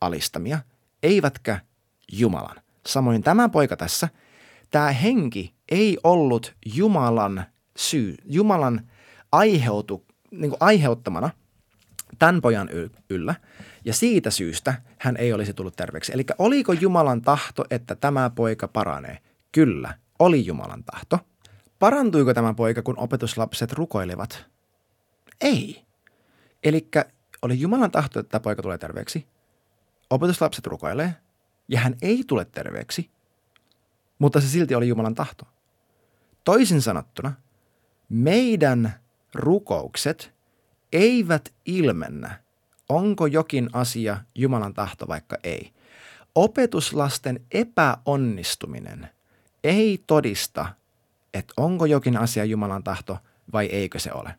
alistamia, 0.00 0.58
eivätkä 1.02 1.60
Jumalan. 2.12 2.56
Samoin 2.86 3.22
tämä 3.22 3.48
poika 3.48 3.76
tässä, 3.76 4.08
tämä 4.70 4.92
henki 4.92 5.54
ei 5.68 5.98
ollut 6.04 6.54
Jumalan 6.74 7.44
syy, 7.76 8.14
Jumalan 8.24 8.90
aiheutu, 9.32 10.04
niin 10.30 10.52
aiheuttamana 10.60 11.30
tämän 12.18 12.40
pojan 12.40 12.68
yllä, 13.10 13.34
ja 13.84 13.94
siitä 13.94 14.30
syystä 14.30 14.74
hän 14.98 15.16
ei 15.16 15.32
olisi 15.32 15.54
tullut 15.54 15.76
terveeksi. 15.76 16.12
Eli 16.12 16.24
oliko 16.38 16.72
Jumalan 16.72 17.22
tahto, 17.22 17.64
että 17.70 17.94
tämä 17.94 18.30
poika 18.30 18.68
paranee? 18.68 19.18
Kyllä, 19.52 19.94
oli 20.18 20.46
Jumalan 20.46 20.84
tahto– 20.84 21.18
Parantuiko 21.82 22.34
tämä 22.34 22.54
poika, 22.54 22.82
kun 22.82 22.98
opetuslapset 22.98 23.72
rukoilivat? 23.72 24.44
Ei. 25.40 25.84
Eli 26.64 26.88
oli 27.42 27.60
Jumalan 27.60 27.90
tahto, 27.90 28.20
että 28.20 28.30
tämä 28.30 28.42
poika 28.42 28.62
tulee 28.62 28.78
terveeksi. 28.78 29.26
Opetuslapset 30.10 30.66
rukoilee 30.66 31.14
ja 31.68 31.80
hän 31.80 31.96
ei 32.02 32.24
tule 32.26 32.44
terveeksi, 32.44 33.10
mutta 34.18 34.40
se 34.40 34.48
silti 34.48 34.74
oli 34.74 34.88
Jumalan 34.88 35.14
tahto. 35.14 35.44
Toisin 36.44 36.82
sanottuna, 36.82 37.32
meidän 38.08 38.94
rukoukset 39.34 40.34
eivät 40.92 41.52
ilmennä, 41.64 42.42
onko 42.88 43.26
jokin 43.26 43.70
asia 43.72 44.18
Jumalan 44.34 44.74
tahto 44.74 45.08
vaikka 45.08 45.36
ei. 45.44 45.72
Opetuslasten 46.34 47.40
epäonnistuminen 47.50 49.08
ei 49.64 50.04
todista 50.06 50.81
että 51.34 51.54
onko 51.56 51.86
jokin 51.86 52.16
asia 52.16 52.44
Jumalan 52.44 52.84
tahto 52.84 53.18
vai 53.52 53.66
eikö 53.66 53.98
se 53.98 54.12
ole. 54.12 54.34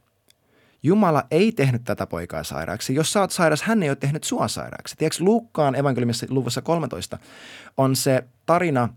Jumala 0.84 1.24
ei 1.32 1.52
tehnyt 1.52 1.84
tätä 1.84 2.08
poikaa 2.08 2.44
sairaaksi. 2.44 2.96
Jos 2.96 3.14
sä 3.14 3.20
oot 3.20 3.32
sairas, 3.32 3.62
hän 3.62 3.84
ei 3.84 3.90
ole 3.90 3.96
tehnyt 3.96 4.24
sua 4.24 4.48
sairaaksi. 4.48 4.96
Tiedätkö, 4.98 5.24
Luukkaan 5.24 5.76
evankeliumissa 5.76 6.26
luvussa 6.30 6.62
13 6.62 7.18
on 7.78 7.96
se 7.96 8.24
tarina 8.46 8.90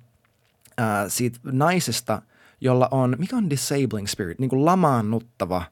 ää, 0.78 1.08
siitä 1.08 1.38
naisesta, 1.44 2.22
jolla 2.60 2.88
on, 2.90 3.16
mikä 3.18 3.36
on 3.36 3.50
disabling 3.50 4.06
spirit, 4.06 4.38
niin 4.38 4.50
kuin 4.50 4.64
lamaannuttava 4.64 5.64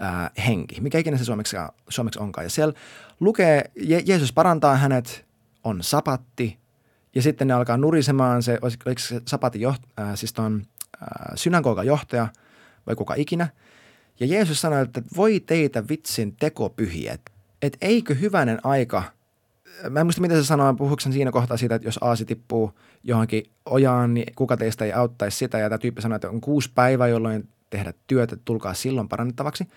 ää, 0.00 0.30
henki. 0.46 0.80
Mikä 0.80 0.98
ikinä 0.98 1.16
se 1.18 1.24
suomeksi, 1.24 1.56
suomeksi 1.88 2.20
onkaan. 2.20 2.44
Ja 2.44 2.50
siellä 2.50 2.74
lukee, 3.20 3.70
Je- 3.78 4.02
Jeesus 4.06 4.32
parantaa 4.32 4.76
hänet, 4.76 5.26
on 5.64 5.82
sapatti, 5.82 6.58
ja 7.14 7.22
sitten 7.22 7.48
ne 7.48 7.54
alkaa 7.54 7.76
nurisemaan, 7.76 8.42
se, 8.42 8.58
oliko 8.62 8.98
se 8.98 9.22
sapatin 9.26 9.60
joht, 9.60 9.82
ää, 9.96 10.16
siis 10.16 10.32
ton 10.32 10.66
synagogan 11.34 11.86
johtaja 11.86 12.28
vai 12.86 12.96
kuka 12.96 13.14
ikinä. 13.14 13.48
Ja 14.20 14.26
Jeesus 14.26 14.60
sanoi, 14.60 14.82
että 14.82 15.02
voi 15.16 15.40
teitä 15.40 15.88
vitsin 15.88 16.36
tekopyhiä, 16.36 17.18
että 17.62 17.78
eikö 17.80 18.14
hyvänen 18.14 18.58
aika, 18.64 19.02
mä 19.90 20.00
en 20.00 20.06
muista 20.06 20.20
mitä 20.20 20.34
se 20.34 20.44
sanoi, 20.44 20.74
puhuiko 20.74 21.00
siinä 21.00 21.32
kohtaa 21.32 21.56
siitä, 21.56 21.74
että 21.74 21.88
jos 21.88 21.98
aasi 22.00 22.24
tippuu 22.24 22.78
johonkin 23.04 23.44
ojaan, 23.66 24.14
niin 24.14 24.34
kuka 24.34 24.56
teistä 24.56 24.84
ei 24.84 24.92
auttaisi 24.92 25.36
sitä. 25.36 25.58
Ja 25.58 25.68
tämä 25.68 25.78
tyyppi 25.78 26.02
sanoi, 26.02 26.16
että 26.16 26.30
on 26.30 26.40
kuusi 26.40 26.70
päivää, 26.74 27.08
jolloin 27.08 27.48
tehdä 27.70 27.94
työtä, 28.06 28.36
tulkaa 28.44 28.74
silloin 28.74 29.08
parannettavaksi. 29.08 29.68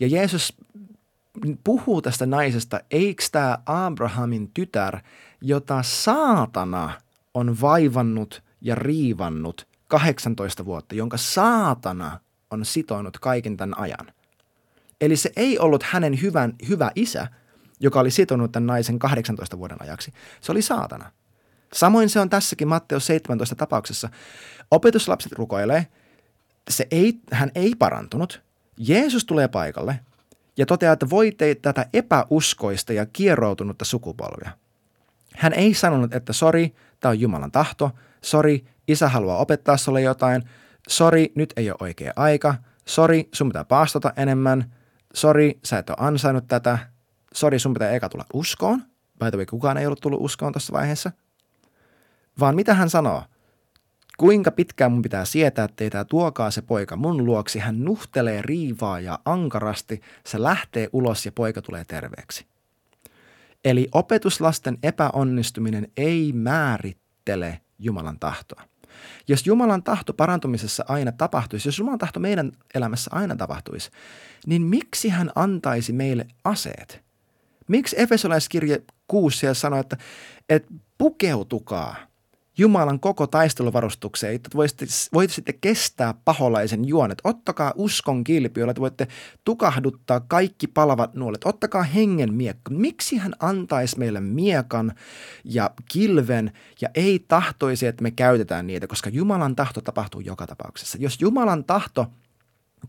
Ja 0.00 0.06
Jeesus 0.06 0.56
puhuu 1.64 2.02
tästä 2.02 2.26
naisesta, 2.26 2.80
eikö 2.90 3.24
tämä 3.32 3.58
Abrahamin 3.66 4.50
tytär, 4.54 4.98
jota 5.40 5.82
saatana 5.82 6.90
on 7.34 7.60
vaivannut 7.60 8.42
ja 8.60 8.74
riivannut 8.74 9.67
18 9.88 10.64
vuotta, 10.64 10.94
jonka 10.94 11.16
saatana 11.16 12.20
on 12.50 12.64
sitonut 12.64 13.18
kaiken 13.18 13.56
tämän 13.56 13.78
ajan. 13.78 14.12
Eli 15.00 15.16
se 15.16 15.32
ei 15.36 15.58
ollut 15.58 15.82
hänen 15.82 16.22
hyvän, 16.22 16.54
hyvä 16.68 16.90
isä, 16.94 17.28
joka 17.80 18.00
oli 18.00 18.10
sitonut 18.10 18.52
tämän 18.52 18.66
naisen 18.66 18.98
18 18.98 19.58
vuoden 19.58 19.82
ajaksi. 19.82 20.12
Se 20.40 20.52
oli 20.52 20.62
saatana. 20.62 21.12
Samoin 21.72 22.08
se 22.08 22.20
on 22.20 22.30
tässäkin 22.30 22.68
Matteus 22.68 23.06
17 23.06 23.54
tapauksessa. 23.54 24.08
Opetuslapset 24.70 25.32
rukoilee, 25.32 25.86
se 26.70 26.86
ei, 26.90 27.20
hän 27.32 27.50
ei 27.54 27.74
parantunut. 27.78 28.42
Jeesus 28.76 29.24
tulee 29.24 29.48
paikalle 29.48 30.00
ja 30.56 30.66
toteaa, 30.66 30.92
että 30.92 31.10
voi 31.10 31.32
teitä 31.32 31.60
tätä 31.62 31.86
epäuskoista 31.92 32.92
ja 32.92 33.06
kieroutunutta 33.06 33.84
sukupolvia. 33.84 34.50
Hän 35.34 35.52
ei 35.52 35.74
sanonut, 35.74 36.14
että 36.14 36.32
sori, 36.32 36.74
tämä 37.00 37.10
on 37.10 37.20
Jumalan 37.20 37.52
tahto, 37.52 37.90
sori, 38.22 38.64
isä 38.88 39.08
haluaa 39.08 39.38
opettaa 39.38 39.76
sulle 39.76 40.00
jotain, 40.00 40.42
sori, 40.88 41.32
nyt 41.34 41.52
ei 41.56 41.70
ole 41.70 41.76
oikea 41.80 42.12
aika, 42.16 42.54
sori, 42.84 43.28
sun 43.34 43.48
pitää 43.48 43.64
paastota 43.64 44.12
enemmän, 44.16 44.72
sori, 45.14 45.58
sä 45.64 45.78
et 45.78 45.90
ole 45.90 45.96
ansainnut 46.00 46.48
tätä, 46.48 46.78
sori, 47.34 47.58
sun 47.58 47.74
pitää 47.74 47.90
eka 47.90 48.08
tulla 48.08 48.24
uskoon, 48.32 48.82
by 49.18 49.30
the 49.30 49.36
way, 49.36 49.46
kukaan 49.46 49.78
ei 49.78 49.86
ollut 49.86 50.00
tullut 50.00 50.20
uskoon 50.20 50.52
tuossa 50.52 50.72
vaiheessa, 50.72 51.12
vaan 52.40 52.54
mitä 52.54 52.74
hän 52.74 52.90
sanoo? 52.90 53.22
Kuinka 54.18 54.50
pitkään 54.50 54.92
mun 54.92 55.02
pitää 55.02 55.24
sietää 55.24 55.68
teitä, 55.76 56.04
tuokaa 56.04 56.50
se 56.50 56.62
poika 56.62 56.96
mun 56.96 57.24
luoksi. 57.24 57.58
Hän 57.58 57.84
nuhtelee 57.84 58.42
riivaa 58.42 59.00
ja 59.00 59.18
ankarasti, 59.24 60.00
se 60.26 60.42
lähtee 60.42 60.88
ulos 60.92 61.26
ja 61.26 61.32
poika 61.32 61.62
tulee 61.62 61.84
terveeksi. 61.84 62.46
Eli 63.64 63.88
opetuslasten 63.92 64.78
epäonnistuminen 64.82 65.88
ei 65.96 66.32
määrittele 66.32 67.60
Jumalan 67.78 68.18
tahtoa. 68.18 68.62
Jos 69.28 69.46
Jumalan 69.46 69.82
tahto 69.82 70.12
parantumisessa 70.12 70.84
aina 70.88 71.12
tapahtuisi, 71.12 71.68
jos 71.68 71.78
Jumalan 71.78 71.98
tahto 71.98 72.20
meidän 72.20 72.52
elämässä 72.74 73.10
aina 73.14 73.36
tapahtuisi, 73.36 73.90
niin 74.46 74.62
miksi 74.62 75.08
hän 75.08 75.30
antaisi 75.34 75.92
meille 75.92 76.26
aseet? 76.44 77.02
Miksi 77.68 78.00
Efesolaiskirje 78.00 78.82
6 79.08 79.38
siellä 79.38 79.54
sanoo, 79.54 79.80
että, 79.80 79.96
että 80.48 80.74
pukeutukaa– 80.98 81.96
Jumalan 82.58 83.00
koko 83.00 83.26
taisteluvarustukseen, 83.26 84.34
että 84.34 84.50
voisitte, 84.54 84.86
voitte 85.12 85.34
sitten 85.34 85.58
kestää 85.60 86.14
paholaisen 86.24 86.84
juonet. 86.84 87.18
Ottakaa 87.24 87.72
uskon 87.76 88.24
kilpi, 88.24 88.60
jolla 88.60 88.74
te 88.74 88.80
voitte 88.80 89.08
tukahduttaa 89.44 90.20
kaikki 90.20 90.66
palavat 90.66 91.14
nuolet. 91.14 91.44
Ottakaa 91.44 91.82
hengen 91.82 92.34
miekka. 92.34 92.70
Miksi 92.70 93.16
hän 93.16 93.34
antaisi 93.40 93.98
meille 93.98 94.20
miekan 94.20 94.92
ja 95.44 95.70
kilven 95.88 96.52
ja 96.80 96.88
ei 96.94 97.24
tahtoisi, 97.28 97.86
että 97.86 98.02
me 98.02 98.10
käytetään 98.10 98.66
niitä, 98.66 98.86
koska 98.86 99.10
Jumalan 99.10 99.56
tahto 99.56 99.80
tapahtuu 99.80 100.20
joka 100.20 100.46
tapauksessa. 100.46 100.98
Jos 101.00 101.20
Jumalan 101.20 101.64
tahto 101.64 102.06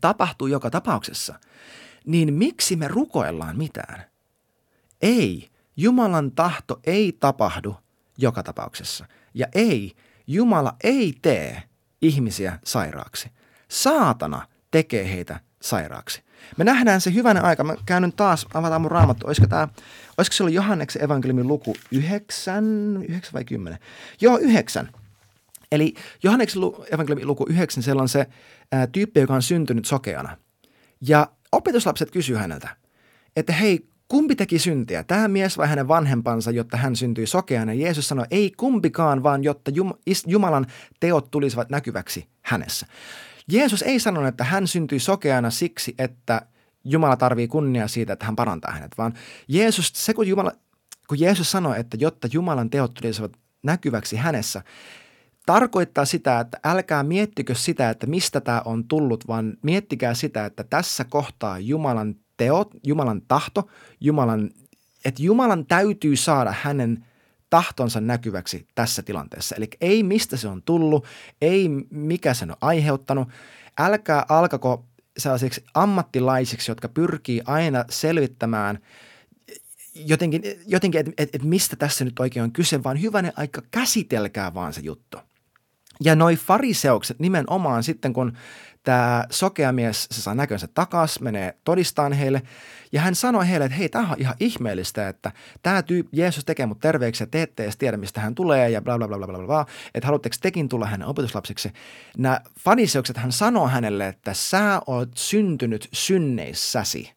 tapahtuu 0.02 0.48
joka 0.48 0.70
tapauksessa, 0.70 1.40
niin 2.06 2.34
miksi 2.34 2.76
me 2.76 2.88
rukoillaan 2.88 3.58
mitään? 3.58 4.04
Ei. 5.02 5.50
Jumalan 5.78 6.32
tahto 6.32 6.80
ei 6.84 7.18
tapahdu 7.20 7.76
joka 8.18 8.44
tapauksessa. 8.44 9.06
Ja 9.34 9.48
ei, 9.56 9.96
Jumala 10.28 10.76
ei 10.84 11.14
tee 11.22 11.64
ihmisiä 12.02 12.60
sairaaksi. 12.64 13.32
Saatana 13.68 14.48
tekee 14.72 15.12
heitä 15.12 15.40
sairaaksi. 15.62 16.24
Me 16.58 16.64
nähdään 16.64 17.02
se 17.02 17.14
hyvänä 17.14 17.42
aika. 17.42 17.64
Mä 17.64 17.76
käyn 17.86 18.14
taas, 18.16 18.48
avataan 18.54 18.82
mun 18.82 18.92
raamattu. 18.92 19.28
Olisiko, 19.28 19.48
tää, 19.48 19.68
olisiko 20.18 20.34
se 20.36 20.44
ollut 20.44 20.56
Johanneksen 20.56 21.04
evankeliumin 21.04 21.48
luku 21.48 21.76
9, 21.92 22.66
9 23.10 23.34
vai 23.34 23.46
10? 23.46 23.80
Joo, 24.22 24.38
9. 24.38 24.90
Eli 25.72 25.94
Johanneksen 26.24 26.62
evankeliumin 26.92 27.28
luku 27.28 27.46
9, 27.50 27.84
siellä 27.84 28.02
on 28.02 28.10
se 28.10 28.28
ää, 28.72 28.88
tyyppi, 28.88 29.20
joka 29.20 29.34
on 29.34 29.42
syntynyt 29.42 29.86
sokeana. 29.86 30.38
Ja 31.02 31.28
opetuslapset 31.52 32.12
kysyy 32.12 32.36
häneltä, 32.36 32.76
että 33.36 33.54
hei, 33.54 33.89
kumpi 34.10 34.36
teki 34.36 34.60
syntiä, 34.60 35.04
tämä 35.04 35.28
mies 35.28 35.58
vai 35.58 35.68
hänen 35.68 35.88
vanhempansa, 35.88 36.52
jotta 36.52 36.78
hän 36.78 36.96
syntyi 36.96 37.28
sokeana? 37.28 37.74
Jeesus 37.74 38.08
sanoi, 38.08 38.26
ei 38.32 38.52
kumpikaan, 38.58 39.24
vaan 39.24 39.44
jotta 39.44 39.72
Jumalan 40.28 40.66
teot 41.00 41.32
tulisivat 41.32 41.70
näkyväksi 41.70 42.28
hänessä. 42.42 42.88
Jeesus 43.52 43.82
ei 43.82 44.00
sanonut, 44.00 44.28
että 44.28 44.44
hän 44.44 44.68
syntyi 44.68 45.00
sokeana 45.00 45.50
siksi, 45.50 45.96
että 45.98 46.42
Jumala 46.84 47.18
tarvii 47.18 47.48
kunnia 47.48 47.88
siitä, 47.88 48.14
että 48.14 48.26
hän 48.26 48.36
parantaa 48.36 48.72
hänet, 48.72 48.98
vaan 48.98 49.14
Jeesus, 49.48 49.92
se 49.96 50.14
kun, 50.14 50.28
Jumala, 50.28 50.52
kun 51.08 51.20
Jeesus 51.20 51.52
sanoi, 51.52 51.80
että 51.80 51.98
jotta 52.00 52.28
Jumalan 52.34 52.70
teot 52.70 52.94
tulisivat 52.94 53.32
näkyväksi 53.64 54.16
hänessä, 54.16 54.62
tarkoittaa 55.46 56.06
sitä, 56.06 56.40
että 56.40 56.60
älkää 56.64 57.04
miettikö 57.04 57.56
sitä, 57.56 57.90
että 57.90 58.08
mistä 58.08 58.42
tämä 58.42 58.62
on 58.66 58.88
tullut, 58.88 59.28
vaan 59.28 59.58
miettikää 59.64 60.14
sitä, 60.14 60.46
että 60.46 60.64
tässä 60.64 61.04
kohtaa 61.04 61.60
Jumalan 61.60 62.16
teot, 62.40 62.72
Jumalan 62.84 63.22
tahto, 63.28 63.70
Jumalan, 64.02 64.50
että 65.06 65.24
Jumalan 65.24 65.66
täytyy 65.66 66.16
saada 66.16 66.54
hänen 66.62 67.06
tahtonsa 67.50 68.02
näkyväksi 68.02 68.68
tässä 68.76 69.04
tilanteessa. 69.04 69.56
Eli 69.56 69.70
ei 69.82 70.04
mistä 70.04 70.38
se 70.38 70.48
on 70.48 70.64
tullut, 70.64 71.06
ei 71.42 71.70
mikä 71.90 72.34
sen 72.34 72.52
on 72.52 72.58
aiheuttanut. 72.62 73.28
Älkää 73.80 74.26
alkako 74.30 74.86
sellaisiksi 75.18 75.64
ammattilaisiksi, 75.74 76.72
jotka 76.72 76.90
pyrkii 76.90 77.42
aina 77.46 77.86
selvittämään 77.90 78.80
jotenkin, 79.96 80.44
jotenkin 80.68 81.00
että 81.00 81.12
et, 81.18 81.30
et 81.34 81.44
mistä 81.44 81.76
tässä 81.76 82.06
nyt 82.06 82.20
oikein 82.20 82.44
on 82.44 82.52
kyse, 82.52 82.84
vaan 82.84 83.02
hyvänen 83.02 83.34
aika 83.36 83.62
käsitelkää 83.72 84.54
vaan 84.54 84.74
se 84.74 84.82
juttu. 84.82 85.18
Ja 86.04 86.16
noi 86.16 86.36
fariseukset 86.36 87.20
nimenomaan 87.20 87.84
sitten, 87.84 88.14
kun 88.14 88.34
tämä 88.84 89.26
sokea 89.30 89.72
mies, 89.72 90.08
se 90.12 90.22
saa 90.22 90.36
näkönsä 90.36 90.68
takas, 90.68 91.20
menee 91.20 91.58
todistaan 91.64 92.14
heille. 92.14 92.42
Ja 92.92 93.02
hän 93.02 93.16
sanoi 93.16 93.50
heille, 93.50 93.66
että 93.66 93.78
hei, 93.78 93.90
tämä 93.90 94.12
on 94.12 94.16
ihan 94.20 94.36
ihmeellistä, 94.40 95.10
että 95.10 95.32
tämä 95.64 95.84
tyyppi, 95.84 96.18
Jeesus 96.18 96.46
tekee 96.46 96.66
mut 96.66 96.80
terveeksi 96.80 97.24
ja 97.24 97.28
te 97.28 97.42
ette 97.42 97.64
edes 97.64 97.78
tiedä, 97.78 97.98
mistä 97.98 98.22
hän 98.22 98.36
tulee 98.36 98.70
ja 98.70 98.82
bla 98.82 98.98
bla 98.98 99.08
bla 99.08 99.18
bla 99.18 99.28
bla 99.28 99.46
bla, 99.46 99.66
että 99.94 100.08
haluatteko 100.08 100.36
tekin 100.42 100.70
tulla 100.70 100.86
hänen 100.86 101.08
opetuslapsiksi. 101.08 101.72
Nämä 102.18 102.42
fariseukset, 102.60 103.18
hän 103.18 103.32
sanoo 103.32 103.68
hänelle, 103.68 104.08
että 104.08 104.34
sä 104.34 104.82
oot 104.88 105.10
syntynyt 105.16 105.90
synneissäsi. 105.94 107.14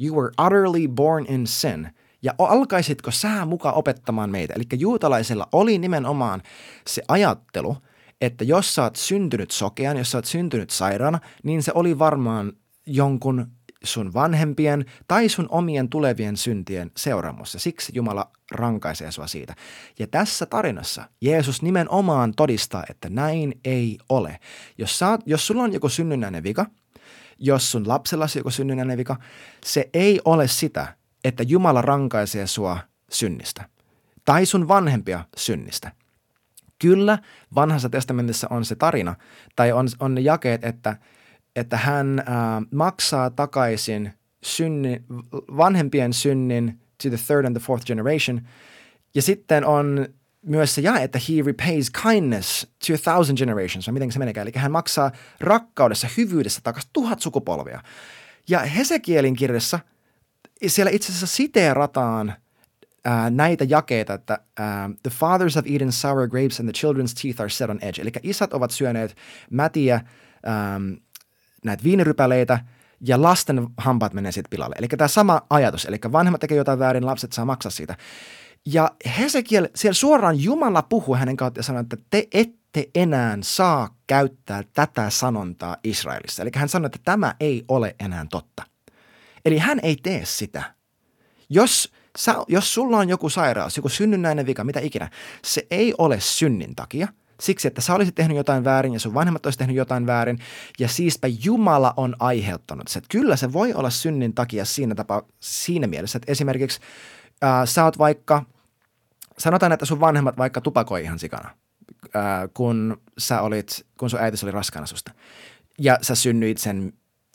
You 0.00 0.16
were 0.16 0.32
utterly 0.46 0.88
born 0.88 1.26
in 1.28 1.46
sin. 1.46 1.88
Ja 2.22 2.34
alkaisitko 2.38 3.10
sä 3.10 3.44
mukaan 3.44 3.74
opettamaan 3.74 4.30
meitä? 4.30 4.54
Eli 4.54 4.64
juutalaisilla 4.72 5.48
oli 5.52 5.78
nimenomaan 5.78 6.42
se 6.86 7.02
ajattelu– 7.08 7.76
että 8.20 8.44
jos 8.44 8.74
sä 8.74 8.82
oot 8.82 8.96
syntynyt 8.96 9.50
sokean, 9.50 9.96
jos 9.96 10.10
sä 10.10 10.18
oot 10.18 10.24
syntynyt 10.24 10.70
sairaana, 10.70 11.20
niin 11.42 11.62
se 11.62 11.72
oli 11.74 11.98
varmaan 11.98 12.52
jonkun 12.86 13.46
sun 13.84 14.14
vanhempien 14.14 14.84
tai 15.08 15.28
sun 15.28 15.46
omien 15.50 15.88
tulevien 15.88 16.36
syntien 16.36 16.90
seuraamus. 16.96 17.54
Ja 17.54 17.60
siksi 17.60 17.92
Jumala 17.94 18.30
rankaisee 18.50 19.12
sua 19.12 19.26
siitä. 19.26 19.54
Ja 19.98 20.06
tässä 20.06 20.46
tarinassa 20.46 21.04
Jeesus 21.20 21.62
nimenomaan 21.62 22.34
todistaa, 22.36 22.84
että 22.90 23.10
näin 23.10 23.60
ei 23.64 23.98
ole. 24.08 24.40
Jos, 24.78 24.98
sä 24.98 25.18
jos 25.26 25.46
sulla 25.46 25.62
on 25.62 25.72
joku 25.72 25.88
synnynnäinen 25.88 26.42
vika, 26.42 26.66
jos 27.38 27.72
sun 27.72 27.88
lapsellasi 27.88 28.38
joku 28.38 28.50
synnynnäinen 28.50 28.98
vika, 28.98 29.16
se 29.64 29.90
ei 29.94 30.20
ole 30.24 30.48
sitä, 30.48 30.94
että 31.24 31.42
Jumala 31.42 31.82
rankaisee 31.82 32.46
sua 32.46 32.78
synnistä 33.10 33.68
tai 34.24 34.46
sun 34.46 34.68
vanhempia 34.68 35.24
synnistä. 35.36 35.92
Kyllä, 36.80 37.18
vanhassa 37.54 37.88
testamentissa 37.88 38.46
on 38.50 38.64
se 38.64 38.74
tarina, 38.74 39.14
tai 39.56 39.72
on, 39.72 39.88
on 40.00 40.14
ne 40.14 40.20
jakeet, 40.20 40.64
että, 40.64 40.96
että 41.56 41.76
hän 41.76 42.18
äh, 42.18 42.26
maksaa 42.70 43.30
takaisin 43.30 44.12
synni, 44.42 45.02
vanhempien 45.56 46.12
synnin 46.12 46.80
to 47.02 47.08
the 47.08 47.18
third 47.26 47.44
and 47.44 47.56
the 47.56 47.66
fourth 47.66 47.86
generation. 47.86 48.40
Ja 49.14 49.22
sitten 49.22 49.64
on 49.64 50.08
myös 50.42 50.74
se 50.74 50.80
jae, 50.80 51.04
että 51.04 51.18
he 51.18 51.42
repays 51.46 51.90
kindness 51.90 52.66
to 52.86 52.94
a 52.94 52.98
thousand 52.98 53.38
generations, 53.38 53.86
vai 53.86 53.92
miten 53.92 54.12
se 54.12 54.18
menee. 54.18 54.34
Eli 54.36 54.52
hän 54.54 54.72
maksaa 54.72 55.10
rakkaudessa, 55.40 56.08
hyvyydessä 56.16 56.60
takaisin 56.64 56.90
tuhat 56.92 57.20
sukupolvia. 57.20 57.82
Ja 58.48 58.58
Hesekielin 58.58 59.36
kirjassa 59.36 59.78
siellä 60.66 60.90
itse 60.90 61.08
asiassa 61.08 61.36
siteerataan– 61.36 62.34
ää, 63.04 63.30
näitä 63.30 63.64
jakeita, 63.68 64.14
että 64.14 64.38
ää, 64.58 64.90
the 65.02 65.10
fathers 65.10 65.54
have 65.54 65.70
eaten 65.70 65.92
sour 65.92 66.28
grapes 66.28 66.60
and 66.60 66.72
the 66.72 66.88
children's 66.88 67.22
teeth 67.22 67.40
are 67.40 67.50
set 67.50 67.70
on 67.70 67.78
edge. 67.82 68.02
Eli 68.02 68.10
isät 68.22 68.52
ovat 68.52 68.70
syöneet 68.70 69.16
mätiä 69.50 70.00
ää, 70.46 70.80
näitä 71.64 71.84
viinirypäleitä 71.84 72.64
ja 73.06 73.22
lasten 73.22 73.66
hampaat 73.76 74.14
menee 74.14 74.32
siitä 74.32 74.48
pilalle. 74.50 74.76
Eli 74.78 74.88
tämä 74.88 75.08
sama 75.08 75.42
ajatus, 75.50 75.84
eli 75.84 75.98
vanhemmat 76.12 76.40
tekee 76.40 76.56
jotain 76.56 76.78
väärin, 76.78 77.06
lapset 77.06 77.32
saa 77.32 77.44
maksaa 77.44 77.70
siitä. 77.70 77.96
Ja 78.66 78.90
Hesekiel, 79.18 79.68
siellä 79.74 79.94
suoraan 79.94 80.40
Jumala 80.40 80.82
puhuu 80.82 81.14
hänen 81.14 81.36
kautta 81.36 81.58
ja 81.58 81.62
sanoo, 81.62 81.80
että 81.80 81.96
te 82.10 82.28
ette 82.32 82.90
enää 82.94 83.38
saa 83.42 83.96
käyttää 84.06 84.62
tätä 84.72 85.10
sanontaa 85.10 85.76
Israelissa. 85.84 86.42
Eli 86.42 86.50
hän 86.54 86.68
sanoi, 86.68 86.86
että 86.86 86.98
tämä 87.04 87.34
ei 87.40 87.64
ole 87.68 87.96
enää 88.00 88.26
totta. 88.30 88.62
Eli 89.44 89.58
hän 89.58 89.80
ei 89.82 89.96
tee 90.02 90.24
sitä. 90.24 90.74
Jos 91.48 91.92
Sä, 92.18 92.34
jos 92.48 92.74
sulla 92.74 92.98
on 92.98 93.08
joku 93.08 93.28
sairaus, 93.28 93.76
joku 93.76 93.88
synnynnäinen 93.88 94.46
vika, 94.46 94.64
mitä 94.64 94.80
ikinä, 94.80 95.10
se 95.44 95.66
ei 95.70 95.94
ole 95.98 96.20
synnin 96.20 96.76
takia. 96.76 97.08
Siksi, 97.40 97.68
että 97.68 97.80
sä 97.80 97.94
olisit 97.94 98.14
tehnyt 98.14 98.36
jotain 98.36 98.64
väärin 98.64 98.92
ja 98.92 99.00
sun 99.00 99.14
vanhemmat 99.14 99.46
olisivat 99.46 99.58
tehnyt 99.58 99.76
jotain 99.76 100.06
väärin. 100.06 100.38
Ja 100.78 100.88
siispä 100.88 101.28
Jumala 101.44 101.94
on 101.96 102.16
aiheuttanut 102.18 102.88
se. 102.88 103.00
Kyllä 103.10 103.36
se 103.36 103.52
voi 103.52 103.74
olla 103.74 103.90
synnin 103.90 104.34
takia 104.34 104.64
siinä, 104.64 104.94
tapa, 104.94 105.22
siinä 105.40 105.86
mielessä, 105.86 106.16
että 106.16 106.32
esimerkiksi 106.32 106.80
äh, 107.44 107.50
sä 107.64 107.84
oot 107.84 107.98
vaikka, 107.98 108.44
sanotaan, 109.38 109.72
että 109.72 109.86
sun 109.86 110.00
vanhemmat 110.00 110.38
vaikka 110.38 110.60
tupakoi 110.60 111.02
ihan 111.02 111.18
sikana, 111.18 111.50
äh, 112.16 112.22
kun 112.54 113.00
sä 113.18 113.40
olit, 113.40 113.86
kun 113.98 114.10
sun 114.10 114.20
äitisi 114.20 114.46
oli 114.46 114.52
raskaana 114.52 114.86
susta. 114.86 115.12
Ja 115.78 115.98
sä 116.02 116.14
synnyit 116.14 116.58
sen 116.58 116.92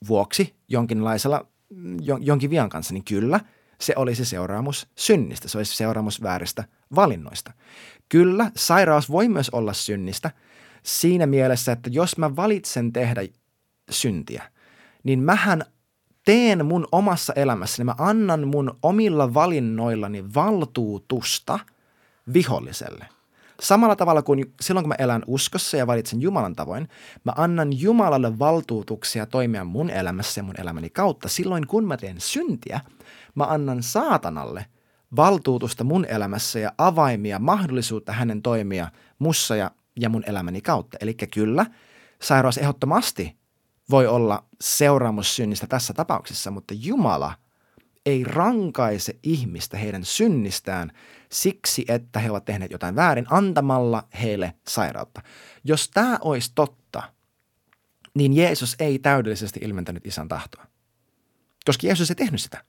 vuoksi 0.08 0.56
jonkinlaisella, 0.68 1.48
jonkin 2.20 2.50
vian 2.50 2.70
kanssa, 2.70 2.94
niin 2.94 3.06
kyllä– 3.06 3.40
se 3.80 3.94
olisi 3.96 4.26
seuraamus 4.26 4.88
synnistä, 4.96 5.48
se 5.48 5.58
olisi 5.58 5.76
seuraamus 5.76 6.24
vääristä 6.24 6.64
valinnoista. 6.96 7.54
Kyllä, 8.10 8.52
sairaus 8.56 9.12
voi 9.12 9.28
myös 9.28 9.50
olla 9.50 9.74
synnistä 9.74 10.32
siinä 10.84 11.26
mielessä, 11.26 11.72
että 11.72 11.90
jos 11.94 12.18
mä 12.18 12.36
valitsen 12.36 12.94
tehdä 12.94 13.22
syntiä, 13.90 14.44
niin 15.04 15.20
mähän 15.20 15.66
teen 16.26 16.66
mun 16.66 16.88
omassa 16.92 17.34
elämässäni, 17.34 17.86
mä 17.86 17.96
annan 17.98 18.48
mun 18.48 18.78
omilla 18.82 19.34
valinnoillani 19.34 20.34
valtuutusta 20.34 21.60
viholliselle. 22.34 23.06
Samalla 23.62 23.96
tavalla 23.96 24.22
kuin 24.22 24.54
silloin, 24.62 24.84
kun 24.84 24.90
mä 24.90 24.96
elän 25.00 25.24
uskossa 25.28 25.78
ja 25.78 25.88
valitsen 25.88 26.22
Jumalan 26.22 26.56
tavoin, 26.56 26.88
mä 27.24 27.34
annan 27.36 27.80
Jumalalle 27.80 28.40
valtuutuksia 28.40 29.26
toimia 29.26 29.64
mun 29.64 29.90
elämässä 29.90 30.40
ja 30.40 30.44
mun 30.44 30.62
elämäni 30.62 30.90
kautta. 30.90 31.30
Silloin, 31.30 31.68
kun 31.68 31.86
mä 31.86 31.98
teen 31.98 32.22
syntiä, 32.22 32.82
mä 33.36 33.44
annan 33.44 33.84
saatanalle 33.84 34.66
valtuutusta 35.16 35.84
mun 35.84 36.06
elämässä 36.06 36.60
ja 36.60 36.72
avaimia, 36.78 37.40
mahdollisuutta 37.40 38.12
hänen 38.12 38.42
toimia 38.42 38.92
mussa 39.20 39.56
ja, 39.56 39.72
ja 40.00 40.10
mun 40.10 40.24
elämäni 40.28 40.62
kautta. 40.62 40.98
Eli 41.02 41.14
kyllä, 41.14 41.66
sairaus 42.22 42.58
ehdottomasti 42.58 43.38
voi 43.90 44.08
olla 44.08 44.46
seuraamus 44.62 45.36
synnistä 45.36 45.68
tässä 45.68 45.94
tapauksessa, 45.94 46.52
mutta 46.52 46.74
Jumala 46.78 47.34
ei 48.06 48.24
rankaise 48.24 49.20
ihmistä 49.24 49.78
heidän 49.78 50.06
synnistään 50.06 50.92
siksi, 51.32 51.86
että 51.88 52.20
he 52.20 52.32
ovat 52.32 52.46
tehneet 52.46 52.72
jotain 52.72 52.96
väärin 52.96 53.26
antamalla 53.30 54.08
heille 54.22 54.54
sairautta. 54.68 55.22
Jos 55.64 55.90
tämä 55.90 56.18
olisi 56.22 56.52
totta, 56.56 57.04
niin 58.14 58.34
Jeesus 58.34 58.76
ei 58.80 59.00
täydellisesti 59.00 59.60
ilmentänyt 59.64 60.06
isän 60.06 60.28
tahtoa. 60.28 60.66
Koska 61.66 61.88
Jeesus 61.88 62.10
ei 62.10 62.16
tehnyt 62.16 62.42
sitä. 62.42 62.64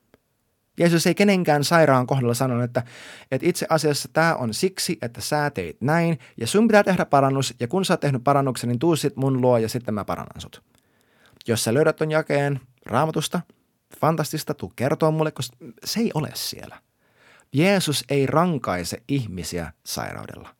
Jeesus 0.79 1.07
ei 1.07 1.15
kenenkään 1.15 1.63
sairaan 1.63 2.07
kohdalla 2.07 2.33
sanonut, 2.33 2.63
että, 2.63 2.83
että 3.31 3.47
itse 3.49 3.65
asiassa 3.69 4.09
tämä 4.13 4.35
on 4.35 4.53
siksi, 4.53 4.97
että 5.01 5.21
sä 5.21 5.49
teit 5.49 5.81
näin 5.81 6.19
ja 6.37 6.47
sun 6.47 6.67
pitää 6.67 6.83
tehdä 6.83 7.05
parannus 7.05 7.53
ja 7.59 7.67
kun 7.67 7.85
sä 7.85 7.93
oot 7.93 7.99
tehnyt 7.99 8.23
parannuksen, 8.23 8.67
niin 8.67 8.79
tuu 8.79 8.95
sit 8.95 9.15
mun 9.15 9.41
luo 9.41 9.57
ja 9.57 9.69
sitten 9.69 9.93
mä 9.93 10.05
parannan 10.05 10.41
sut. 10.41 10.63
Jos 11.47 11.63
sä 11.63 11.73
löydät 11.73 11.95
ton 11.95 12.11
jakeen 12.11 12.59
raamatusta, 12.85 13.41
fantastista, 13.99 14.53
tuu 14.53 14.73
kertoa 14.75 15.11
mulle, 15.11 15.31
koska 15.31 15.57
se 15.85 15.99
ei 15.99 16.11
ole 16.13 16.29
siellä. 16.33 16.81
Jeesus 17.53 18.03
ei 18.09 18.25
rankaise 18.25 18.97
ihmisiä 19.07 19.73
sairaudella. 19.85 20.56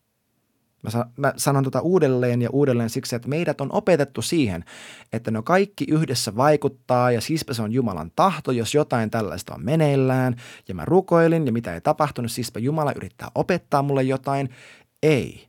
Mä, 0.83 0.89
sa- 0.89 1.07
mä 1.17 1.33
sanon 1.37 1.63
tota 1.63 1.81
uudelleen 1.81 2.41
ja 2.41 2.49
uudelleen 2.53 2.89
siksi, 2.89 3.15
että 3.15 3.27
meidät 3.27 3.61
on 3.61 3.69
opetettu 3.71 4.21
siihen, 4.21 4.65
että 5.13 5.31
ne 5.31 5.41
kaikki 5.41 5.85
yhdessä 5.89 6.35
vaikuttaa 6.35 7.11
ja 7.11 7.21
siispä 7.21 7.53
se 7.53 7.61
on 7.61 7.71
Jumalan 7.71 8.11
tahto, 8.15 8.51
jos 8.51 8.75
jotain 8.75 9.09
tällaista 9.09 9.55
on 9.55 9.65
meneillään 9.65 10.35
ja 10.67 10.75
mä 10.75 10.85
rukoilin 10.85 11.45
ja 11.45 11.51
mitä 11.51 11.73
ei 11.73 11.81
tapahtunut, 11.81 12.31
siispä 12.31 12.59
Jumala 12.59 12.93
yrittää 12.95 13.31
opettaa 13.35 13.81
mulle 13.81 14.03
jotain. 14.03 14.49
Ei. 15.03 15.47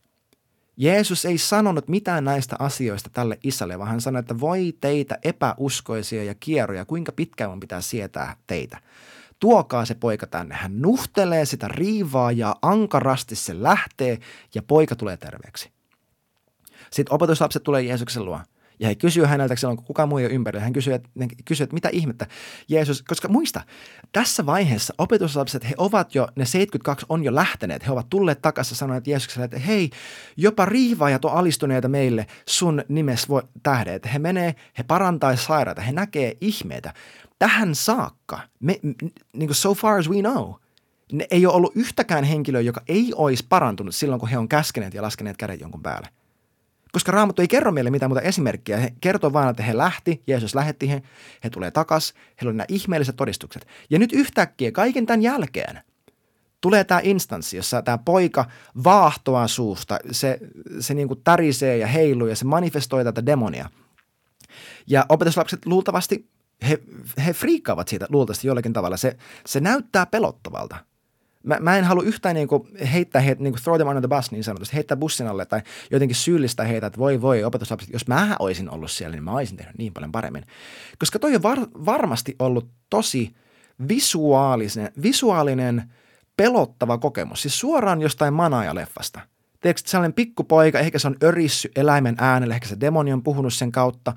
Jeesus 0.77 1.25
ei 1.25 1.39
sanonut 1.39 1.89
mitään 1.89 2.25
näistä 2.25 2.57
asioista 2.59 3.11
tälle 3.13 3.39
isälle, 3.45 3.79
vaan 3.79 3.91
hän 3.91 4.01
sanoi, 4.01 4.21
että 4.21 4.41
voi 4.41 4.75
teitä 4.81 5.19
epäuskoisia 5.23 6.25
ja 6.25 6.35
kierroja, 6.35 6.85
kuinka 6.85 7.13
pitkään 7.13 7.51
mun 7.51 7.61
pitää 7.61 7.81
sietää 7.81 8.37
teitä. 8.47 8.79
Tuokaa 9.39 9.85
se 9.85 9.95
poika 9.95 10.27
tänne. 10.27 10.55
Hän 10.55 10.83
nuhtelee 10.83 11.45
sitä 11.45 11.69
riivaa 11.69 12.33
ja 12.33 12.57
ankarasti 12.63 13.37
se 13.37 13.63
lähtee 13.63 14.19
ja 14.55 14.63
poika 14.63 14.97
tulee 14.97 15.17
terveeksi. 15.17 15.71
Sitten 16.91 17.15
opetuslapset 17.15 17.63
tulee 17.63 17.83
Jeesuksen 17.83 18.25
luo. 18.25 18.41
Ja 18.81 18.89
he 18.89 18.95
kysyy 18.95 19.25
häneltä 19.25 19.57
silloin, 19.57 19.77
kun 19.77 19.87
kukaan 19.87 20.09
muu 20.09 20.19
ei 20.19 20.27
ympärillä. 20.27 20.65
Hän 20.65 20.73
kysyy, 20.73 20.95
että, 20.95 21.09
kysyy, 21.45 21.65
että 21.65 21.75
mitä 21.75 21.89
ihmettä 21.89 22.27
Jeesus, 22.69 23.03
koska 23.03 23.29
muista, 23.29 23.61
tässä 24.13 24.47
vaiheessa 24.47 24.95
opetuslapset, 24.99 25.65
he 25.65 25.75
ovat 25.79 26.15
jo, 26.15 26.29
ne 26.37 26.45
72 26.45 27.07
on 27.09 27.25
jo 27.25 27.35
lähteneet. 27.35 27.87
He 27.87 27.93
ovat 27.93 28.07
tulleet 28.11 28.43
takaisin 28.43 28.77
sanoneet 28.77 29.07
Jeesukselle, 29.07 29.45
että 29.45 29.59
hei, 29.59 29.91
jopa 30.37 30.65
riivaajat 30.65 31.25
on 31.25 31.33
alistuneita 31.33 31.89
meille 31.89 32.27
sun 32.47 32.85
nimes 32.89 33.27
tähden. 33.63 34.01
He 34.13 34.19
menee, 34.19 34.55
he 34.79 34.83
parantaa 34.83 35.37
sairaita, 35.37 35.83
he 35.83 35.93
näkee 35.93 36.37
ihmeitä. 36.41 36.95
Tähän 37.39 37.75
saakka, 37.75 38.41
me, 38.61 38.81
niin 39.33 39.49
kuin 39.49 39.55
so 39.55 39.75
far 39.75 39.99
as 39.99 40.11
we 40.11 40.21
know, 40.21 40.53
ne 41.13 41.27
ei 41.31 41.47
ole 41.47 41.55
ollut 41.55 41.77
yhtäkään 41.77 42.25
henkilöä, 42.25 42.61
joka 42.61 42.83
ei 42.89 43.13
olisi 43.17 43.47
parantunut 43.49 43.95
silloin, 43.95 44.21
kun 44.21 44.29
he 44.29 44.39
on 44.39 44.49
käskeneet 44.49 44.95
ja 44.95 45.03
laskeneet 45.03 45.37
kädet 45.37 45.61
jonkun 45.61 45.83
päälle 45.83 46.09
koska 46.93 47.13
Raamattu 47.13 47.43
ei 47.43 47.49
kerro 47.49 47.73
meille 47.73 47.91
mitään 47.91 48.11
muuta 48.11 48.21
esimerkkiä. 48.21 48.77
He 48.77 48.93
kertoo 49.01 49.33
vain, 49.33 49.49
että 49.49 49.63
he 49.63 49.77
lähti, 49.77 50.23
Jeesus 50.27 50.55
lähetti 50.55 50.91
he, 50.91 51.03
he 51.45 51.51
tulee 51.51 51.71
takas, 51.71 52.15
heillä 52.41 52.51
on 52.51 52.57
nämä 52.57 52.67
ihmeelliset 52.69 53.17
todistukset. 53.17 53.67
Ja 53.91 53.99
nyt 53.99 54.13
yhtäkkiä 54.13 54.73
kaiken 54.73 55.07
tämän 55.07 55.23
jälkeen 55.23 55.81
tulee 56.61 56.85
tämä 56.85 57.01
instanssi, 57.05 57.57
jossa 57.57 57.83
tämä 57.83 57.99
poika 57.99 58.45
vaahtoaa 58.85 59.49
suusta, 59.49 59.99
se, 60.11 60.39
se 60.81 60.95
niin 60.95 61.09
kuin 61.09 61.21
tärisee 61.25 61.77
ja 61.77 61.87
heiluu 61.87 62.29
ja 62.29 62.37
se 62.37 62.45
manifestoi 62.45 63.05
tätä 63.05 63.27
demonia. 63.27 63.71
Ja 64.87 65.07
opetuslapset 65.09 65.67
luultavasti, 65.67 66.29
he, 66.69 66.79
he 67.27 67.33
friikkaavat 67.33 67.89
siitä 67.89 68.07
luultavasti 68.09 68.47
jollakin 68.47 68.73
tavalla. 68.73 68.97
Se, 68.97 69.17
se 69.47 69.61
näyttää 69.61 70.07
pelottavalta 70.07 70.77
mä, 71.43 71.57
mä 71.61 71.77
en 71.79 71.85
halua 71.85 72.03
yhtään 72.03 72.35
niinku 72.35 72.69
heittää 72.93 73.23
heitä, 73.23 73.43
niinku 73.43 73.59
throw 73.65 73.77
them 73.77 73.89
under 73.89 74.09
the 74.09 74.17
bus 74.17 74.31
niin 74.31 74.45
sanotusti, 74.45 74.77
heittää 74.77 74.97
bussin 74.97 75.27
alle 75.27 75.47
tai 75.47 75.63
jotenkin 75.91 76.17
syyllistää 76.17 76.67
heitä, 76.67 76.87
että 76.87 76.99
voi 76.99 77.23
voi 77.23 77.45
opetuslapset, 77.45 77.91
jos 77.93 78.09
mä 78.09 78.37
olisin 78.39 78.71
ollut 78.71 78.91
siellä, 78.91 79.15
niin 79.15 79.25
mä 79.25 79.33
olisin 79.33 79.57
tehnyt 79.57 79.79
niin 79.79 79.93
paljon 79.93 80.13
paremmin. 80.13 80.47
Koska 80.99 81.19
toi 81.19 81.35
on 81.35 81.43
var, 81.43 81.59
varmasti 81.87 82.37
ollut 82.39 82.69
tosi 82.91 83.35
visuaalinen, 83.89 84.93
visuaalinen 85.03 85.93
pelottava 86.37 86.99
kokemus, 86.99 87.43
siis 87.43 87.61
suoraan 87.61 88.03
jostain 88.03 88.35
manaajaleffasta. 88.35 89.21
Tiedätkö, 89.61 89.89
sellainen 89.91 90.13
pikkupoika, 90.13 90.79
ehkä 90.79 90.99
se 90.99 91.09
on 91.09 91.17
örissy 91.23 91.71
eläimen 91.77 92.15
äänellä, 92.19 92.55
ehkä 92.55 92.69
se 92.69 92.81
demoni 92.81 93.13
on 93.13 93.23
puhunut 93.23 93.55
sen 93.55 93.73
kautta. 93.73 94.13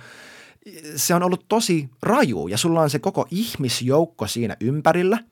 Se 0.96 1.16
on 1.16 1.24
ollut 1.24 1.46
tosi 1.48 1.90
raju 2.02 2.48
ja 2.48 2.58
sulla 2.58 2.82
on 2.82 2.90
se 2.90 3.00
koko 3.00 3.28
ihmisjoukko 3.32 4.28
siinä 4.28 4.58
ympärillä– 4.60 5.20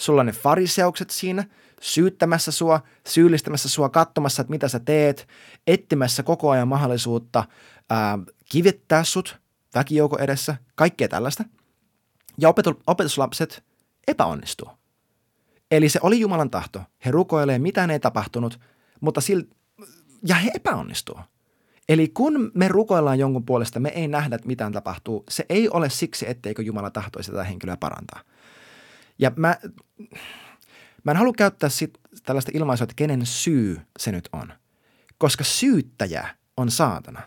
sulla 0.00 0.20
on 0.20 0.26
ne 0.26 0.32
fariseukset 0.32 1.10
siinä 1.10 1.44
syyttämässä 1.80 2.52
sua, 2.52 2.80
syyllistämässä 3.08 3.68
sua, 3.68 3.88
katsomassa, 3.88 4.42
että 4.42 4.50
mitä 4.50 4.68
sä 4.68 4.78
teet, 4.78 5.28
etsimässä 5.66 6.22
koko 6.22 6.50
ajan 6.50 6.68
mahdollisuutta 6.68 7.44
ää, 7.90 8.18
kivittää 8.50 9.04
sut 9.04 9.40
väkijouko 9.74 10.18
edessä, 10.18 10.56
kaikkea 10.74 11.08
tällaista. 11.08 11.44
Ja 12.38 12.52
opetuslapset 12.86 13.64
epäonnistuu. 14.08 14.68
Eli 15.70 15.88
se 15.88 16.00
oli 16.02 16.20
Jumalan 16.20 16.50
tahto. 16.50 16.82
He 17.04 17.10
rukoilee, 17.10 17.58
mitään 17.58 17.90
ei 17.90 18.00
tapahtunut, 18.00 18.60
mutta 19.00 19.20
sil... 19.26 19.40
ja 20.26 20.34
he 20.34 20.50
epäonnistuu. 20.54 21.18
Eli 21.88 22.08
kun 22.08 22.50
me 22.54 22.68
rukoillaan 22.68 23.18
jonkun 23.18 23.44
puolesta, 23.44 23.80
me 23.80 23.88
ei 23.88 24.08
nähdä, 24.08 24.36
että 24.36 24.46
mitään 24.46 24.72
tapahtuu. 24.72 25.24
Se 25.28 25.46
ei 25.48 25.68
ole 25.68 25.90
siksi, 25.90 26.28
etteikö 26.28 26.62
Jumala 26.62 26.90
tahtoisi 26.90 27.30
tätä 27.30 27.44
henkilöä 27.44 27.76
parantaa. 27.76 28.20
Ja 29.18 29.32
mä, 29.36 29.56
mä 31.04 31.10
en 31.10 31.16
halua 31.16 31.32
käyttää 31.36 31.68
sit 31.68 31.98
tällaista 32.22 32.52
ilmaisua, 32.54 32.84
että 32.84 32.94
kenen 32.96 33.26
syy 33.26 33.80
se 33.98 34.12
nyt 34.12 34.28
on. 34.32 34.52
Koska 35.18 35.44
syyttäjä 35.44 36.28
on 36.56 36.70
saatana. 36.70 37.20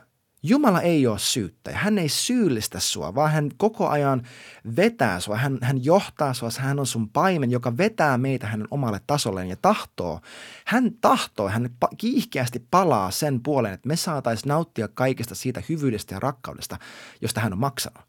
Jumala 0.44 0.82
ei 0.82 1.08
ole 1.08 1.20
syyttäjä. 1.20 1.78
Hän 1.78 1.98
ei 1.98 2.10
syyllistä 2.10 2.80
sua, 2.80 3.16
vaan 3.16 3.32
hän 3.32 3.50
koko 3.58 3.88
ajan 3.88 4.28
vetää 4.76 5.20
sua. 5.20 5.38
Hän, 5.38 5.58
hän 5.62 5.86
johtaa 5.86 6.34
sua. 6.34 6.50
Hän 6.58 6.80
on 6.80 6.86
sun 6.86 7.10
paimen, 7.10 7.52
joka 7.52 7.78
vetää 7.78 8.18
meitä 8.18 8.48
hänen 8.48 8.68
omalle 8.72 9.02
tasolleen 9.08 9.50
ja 9.50 9.56
tahtoo. 9.62 10.22
Hän 10.66 10.92
tahtoo, 11.02 11.50
hän 11.50 11.70
kiihkeästi 11.98 12.68
palaa 12.72 13.12
sen 13.12 13.44
puoleen, 13.44 13.74
että 13.74 13.88
me 13.88 13.96
saataisiin 13.96 14.50
nauttia 14.50 14.88
kaikesta 14.88 15.36
siitä 15.36 15.64
hyvyydestä 15.70 16.16
ja 16.16 16.20
rakkaudesta, 16.20 16.78
josta 17.22 17.42
hän 17.42 17.54
on 17.54 17.60
maksanut. 17.60 18.04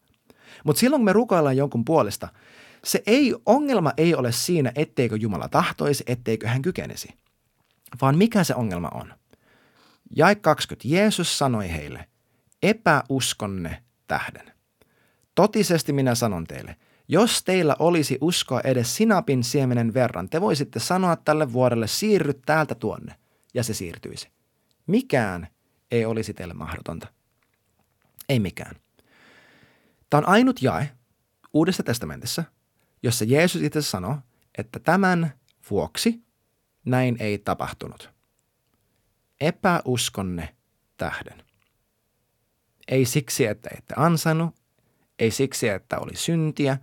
Mutta 0.65 0.81
silloin, 0.81 1.01
kun 1.01 1.05
me 1.05 1.13
rukoillaan 1.13 1.57
jonkun 1.57 1.85
puolesta– 1.85 2.29
se 2.85 3.03
ei, 3.07 3.35
ongelma 3.47 3.93
ei 3.97 4.15
ole 4.15 4.33
siinä, 4.33 4.73
etteikö 4.75 5.17
Jumala 5.17 5.49
tahtoisi, 5.49 6.05
etteikö 6.07 6.49
hän 6.49 6.63
kykenisi, 6.63 7.09
vaan 8.01 8.19
mikä 8.19 8.45
se 8.45 8.55
ongelma 8.55 8.89
on. 8.95 9.15
Jae 10.17 10.35
20. 10.35 10.89
Jeesus 10.89 11.39
sanoi 11.39 11.73
heille, 11.73 12.09
epäuskonne 12.63 13.83
tähden. 14.07 14.53
Totisesti 15.35 15.93
minä 15.93 16.15
sanon 16.15 16.45
teille, 16.45 16.77
jos 17.09 17.45
teillä 17.45 17.77
olisi 17.79 18.19
uskoa 18.21 18.61
edes 18.61 18.97
sinapin 18.97 19.45
siemenen 19.45 19.95
verran, 19.95 20.29
te 20.29 20.41
voisitte 20.41 20.81
sanoa 20.81 21.17
tälle 21.17 21.53
vuodelle, 21.53 21.87
siirry 21.87 22.35
täältä 22.47 22.75
tuonne, 22.75 23.15
ja 23.55 23.63
se 23.63 23.75
siirtyisi. 23.75 24.29
Mikään 24.87 25.49
ei 25.91 26.05
olisi 26.05 26.35
teille 26.35 26.55
mahdotonta. 26.55 27.09
Ei 28.29 28.41
mikään. 28.41 28.77
Tämä 30.11 30.19
on 30.19 30.29
ainut 30.29 30.63
jae 30.63 30.91
Uudessa 31.53 31.83
testamentissa, 31.83 32.45
jossa 33.03 33.25
Jeesus 33.25 33.63
itse 33.63 33.83
sanoi, 33.83 34.17
että 34.59 34.81
tämän 34.81 35.33
vuoksi 35.71 36.23
näin 36.85 37.17
ei 37.21 37.39
tapahtunut. 37.39 38.11
Epäuskonne 39.41 40.55
tähden. 40.97 41.43
Ei 42.89 43.05
siksi, 43.05 43.47
että 43.47 43.71
ette 43.79 43.95
ansainnut, 43.97 44.55
ei 45.19 45.31
siksi, 45.31 45.69
että 45.69 45.99
oli 45.99 46.17
syntiä, 46.17 46.79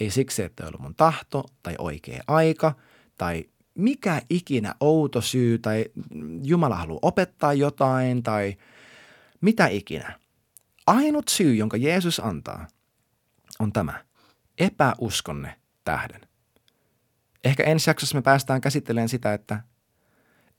ei 0.00 0.10
siksi, 0.10 0.42
että 0.42 0.66
ollut 0.66 0.80
mun 0.80 0.94
tahto 0.94 1.44
tai 1.62 1.74
oikea 1.78 2.22
aika 2.26 2.74
tai 3.18 3.44
mikä 3.74 4.22
ikinä 4.30 4.74
outo 4.80 5.20
syy 5.20 5.58
tai 5.58 5.84
Jumala 6.42 6.76
haluaa 6.76 6.98
opettaa 7.02 7.52
jotain 7.52 8.22
tai 8.22 8.56
mitä 9.40 9.66
ikinä. 9.66 10.18
Ainut 10.86 11.28
syy, 11.28 11.54
jonka 11.54 11.76
Jeesus 11.76 12.20
antaa, 12.20 12.66
on 13.58 13.72
tämä 13.72 14.04
epäuskonne 14.58 15.60
tähden. 15.84 16.20
Ehkä 17.44 17.62
ensi 17.62 17.90
jaksossa 17.90 18.18
me 18.18 18.22
päästään 18.22 18.60
käsittelemään 18.60 19.08
sitä, 19.08 19.34
että, 19.34 19.60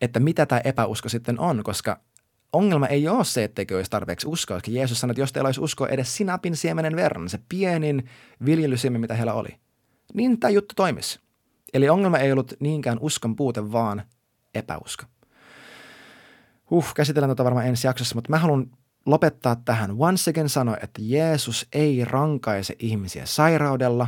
että 0.01 0.19
mitä 0.19 0.45
tämä 0.45 0.61
epäusko 0.63 1.09
sitten 1.09 1.39
on, 1.39 1.63
koska 1.63 1.99
ongelma 2.53 2.87
ei 2.87 3.07
ole 3.07 3.23
se, 3.23 3.43
etteikö 3.43 3.75
olisi 3.75 3.91
tarpeeksi 3.91 4.27
uskoa. 4.27 4.57
Koska 4.57 4.71
Jeesus 4.71 4.99
sanoi, 4.99 5.11
että 5.11 5.21
jos 5.21 5.33
teillä 5.33 5.47
olisi 5.47 5.61
uskoa 5.61 5.87
edes 5.87 6.17
sinapin 6.17 6.55
siemenen 6.55 6.95
verran, 6.95 7.29
se 7.29 7.39
pienin 7.49 8.09
viljelysiemen, 8.45 9.01
mitä 9.01 9.13
heillä 9.13 9.33
oli, 9.33 9.49
niin 10.13 10.39
tämä 10.39 10.51
juttu 10.51 10.75
toimisi. 10.75 11.19
Eli 11.73 11.89
ongelma 11.89 12.17
ei 12.17 12.31
ollut 12.31 12.53
niinkään 12.59 12.97
uskon 13.01 13.35
puute, 13.35 13.71
vaan 13.71 14.03
epäusko. 14.55 15.03
Huh, 16.69 16.93
käsitellään 16.93 17.29
tätä 17.29 17.43
varmaan 17.43 17.67
ensi 17.67 17.87
jaksossa, 17.87 18.15
mutta 18.15 18.29
mä 18.29 18.37
haluan 18.37 18.71
lopettaa 19.05 19.55
tähän. 19.55 19.95
Once 19.97 20.29
again 20.29 20.49
sanoi, 20.49 20.77
että 20.83 21.01
Jeesus 21.03 21.67
ei 21.73 22.05
rankaise 22.05 22.75
ihmisiä 22.79 23.25
sairaudella, 23.25 24.07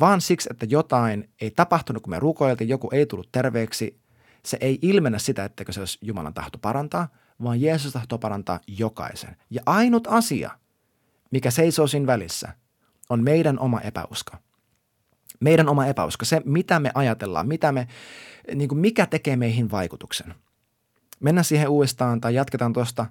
vaan 0.00 0.20
siksi, 0.20 0.48
että 0.50 0.66
jotain 0.68 1.30
ei 1.40 1.50
tapahtunut, 1.50 2.02
kun 2.02 2.10
me 2.10 2.18
rukoiltiin, 2.18 2.68
joku 2.68 2.88
ei 2.92 3.06
tullut 3.06 3.28
terveeksi. 3.32 4.00
Se 4.44 4.58
ei 4.60 4.78
ilmennä 4.82 5.18
sitä, 5.18 5.44
että 5.44 5.64
se 5.70 5.80
olisi 5.80 5.98
Jumalan 6.02 6.34
tahto 6.34 6.58
parantaa, 6.58 7.08
vaan 7.42 7.60
Jeesus 7.60 7.92
tahtoo 7.92 8.18
parantaa 8.18 8.60
jokaisen. 8.66 9.36
Ja 9.50 9.62
ainut 9.66 10.06
asia, 10.10 10.50
mikä 11.30 11.50
seisoo 11.50 11.86
siinä 11.86 12.06
välissä, 12.06 12.48
on 13.08 13.24
meidän 13.24 13.58
oma 13.58 13.80
epäusko. 13.80 14.36
Meidän 15.40 15.68
oma 15.68 15.86
epäusko, 15.86 16.24
se 16.24 16.42
mitä 16.44 16.80
me 16.80 16.90
ajatellaan, 16.94 17.48
mitä 17.48 17.72
me, 17.72 17.88
niin 18.54 18.68
kuin 18.68 18.78
mikä 18.78 19.06
tekee 19.06 19.36
meihin 19.36 19.70
vaikutuksen. 19.70 20.34
Mennään 21.20 21.44
siihen 21.44 21.68
uudestaan 21.68 22.20
tai 22.20 22.34
jatketaan 22.34 22.72
tuosta 22.72 23.06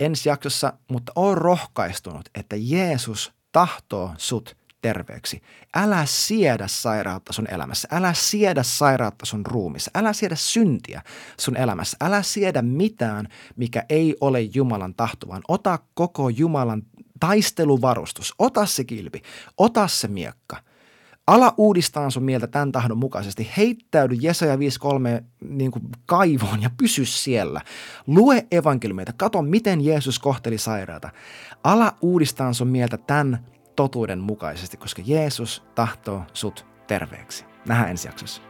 ensi 0.00 0.28
jaksossa, 0.28 0.72
mutta 0.90 1.12
on 1.14 1.38
rohkaistunut, 1.38 2.28
että 2.34 2.56
Jeesus 2.58 3.32
tahtoo 3.52 4.14
sut 4.16 4.56
terveeksi. 4.80 5.42
Älä 5.76 6.06
siedä 6.06 6.66
sairautta 6.68 7.32
sun 7.32 7.46
elämässä. 7.50 7.88
Älä 7.90 8.12
siedä 8.12 8.62
sairautta 8.62 9.26
sun 9.26 9.46
ruumissa. 9.46 9.90
Älä 9.94 10.12
siedä 10.12 10.36
syntiä 10.36 11.02
sun 11.40 11.56
elämässä. 11.56 11.96
Älä 12.00 12.22
siedä 12.22 12.62
mitään, 12.62 13.28
mikä 13.56 13.84
ei 13.88 14.16
ole 14.20 14.40
Jumalan 14.40 14.94
tahto, 14.94 15.28
vaan 15.28 15.42
ota 15.48 15.78
koko 15.94 16.28
Jumalan 16.28 16.82
taisteluvarustus. 17.20 18.34
Ota 18.38 18.66
se 18.66 18.84
kilpi, 18.84 19.22
ota 19.58 19.88
se 19.88 20.08
miekka. 20.08 20.56
Ala 21.26 21.54
uudistaa 21.56 22.10
sun 22.10 22.22
mieltä 22.22 22.46
tämän 22.46 22.72
tahdon 22.72 22.98
mukaisesti. 22.98 23.50
Heittäydy 23.56 24.14
Jesaja 24.20 24.56
5.3 24.56 24.60
niin 25.48 25.70
kaivoon 26.06 26.62
ja 26.62 26.70
pysy 26.76 27.04
siellä. 27.04 27.60
Lue 28.06 28.46
evankeliumeita. 28.50 29.12
Kato, 29.16 29.42
miten 29.42 29.84
Jeesus 29.84 30.18
kohteli 30.18 30.58
sairaata. 30.58 31.10
Ala 31.64 31.96
uudistaa 32.00 32.52
sun 32.52 32.68
mieltä 32.68 32.96
tämän 32.96 33.46
totuuden 33.78 34.18
mukaisesti, 34.18 34.76
koska 34.76 35.02
Jeesus 35.06 35.62
tahtoo 35.74 36.22
sut 36.32 36.66
terveeksi. 36.86 37.44
Nähdään 37.66 37.90
ensi 37.90 38.08
jaksossa. 38.08 38.42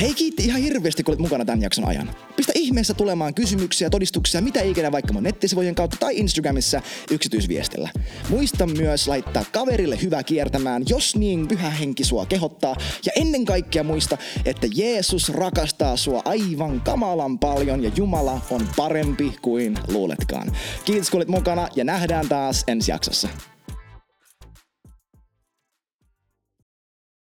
Hei 0.00 0.14
kiitti 0.14 0.44
ihan 0.44 0.60
hirveästi, 0.60 1.02
kun 1.02 1.12
olet 1.12 1.20
mukana 1.20 1.44
tämän 1.44 1.62
jakson 1.62 1.88
ajan. 1.88 2.10
Pistä 2.36 2.52
ihmeessä 2.54 2.94
tulemaan 2.94 3.34
kysymyksiä, 3.34 3.90
todistuksia, 3.90 4.40
mitä 4.40 4.62
ikinä 4.62 4.92
vaikka 4.92 5.12
mun 5.12 5.22
nettisivujen 5.22 5.74
kautta 5.74 5.96
tai 6.00 6.16
Instagramissa 6.16 6.82
yksityisviestillä. 7.10 7.90
Muista 8.28 8.66
myös 8.66 9.08
laittaa 9.08 9.44
kaverille 9.52 9.98
hyvä 10.02 10.22
kiertämään, 10.22 10.82
jos 10.88 11.16
niin 11.16 11.48
pyhä 11.48 11.70
henki 11.70 12.04
sua 12.04 12.26
kehottaa. 12.26 12.76
Ja 13.06 13.12
ennen 13.16 13.44
kaikkea 13.44 13.84
muista, 13.84 14.18
että 14.44 14.66
Jeesus 14.74 15.28
rakastaa 15.28 15.96
sua 15.96 16.22
aivan 16.24 16.80
kamalan 16.80 17.38
paljon 17.38 17.82
ja 17.82 17.90
Jumala 17.96 18.40
on 18.50 18.68
parempi 18.76 19.32
kuin 19.42 19.78
luuletkaan. 19.88 20.52
Kiitos 20.84 21.10
kun 21.10 21.18
olit 21.18 21.28
mukana 21.28 21.68
ja 21.76 21.84
nähdään 21.84 22.28
taas 22.28 22.64
ensi 22.66 22.90
jaksossa. 22.90 23.28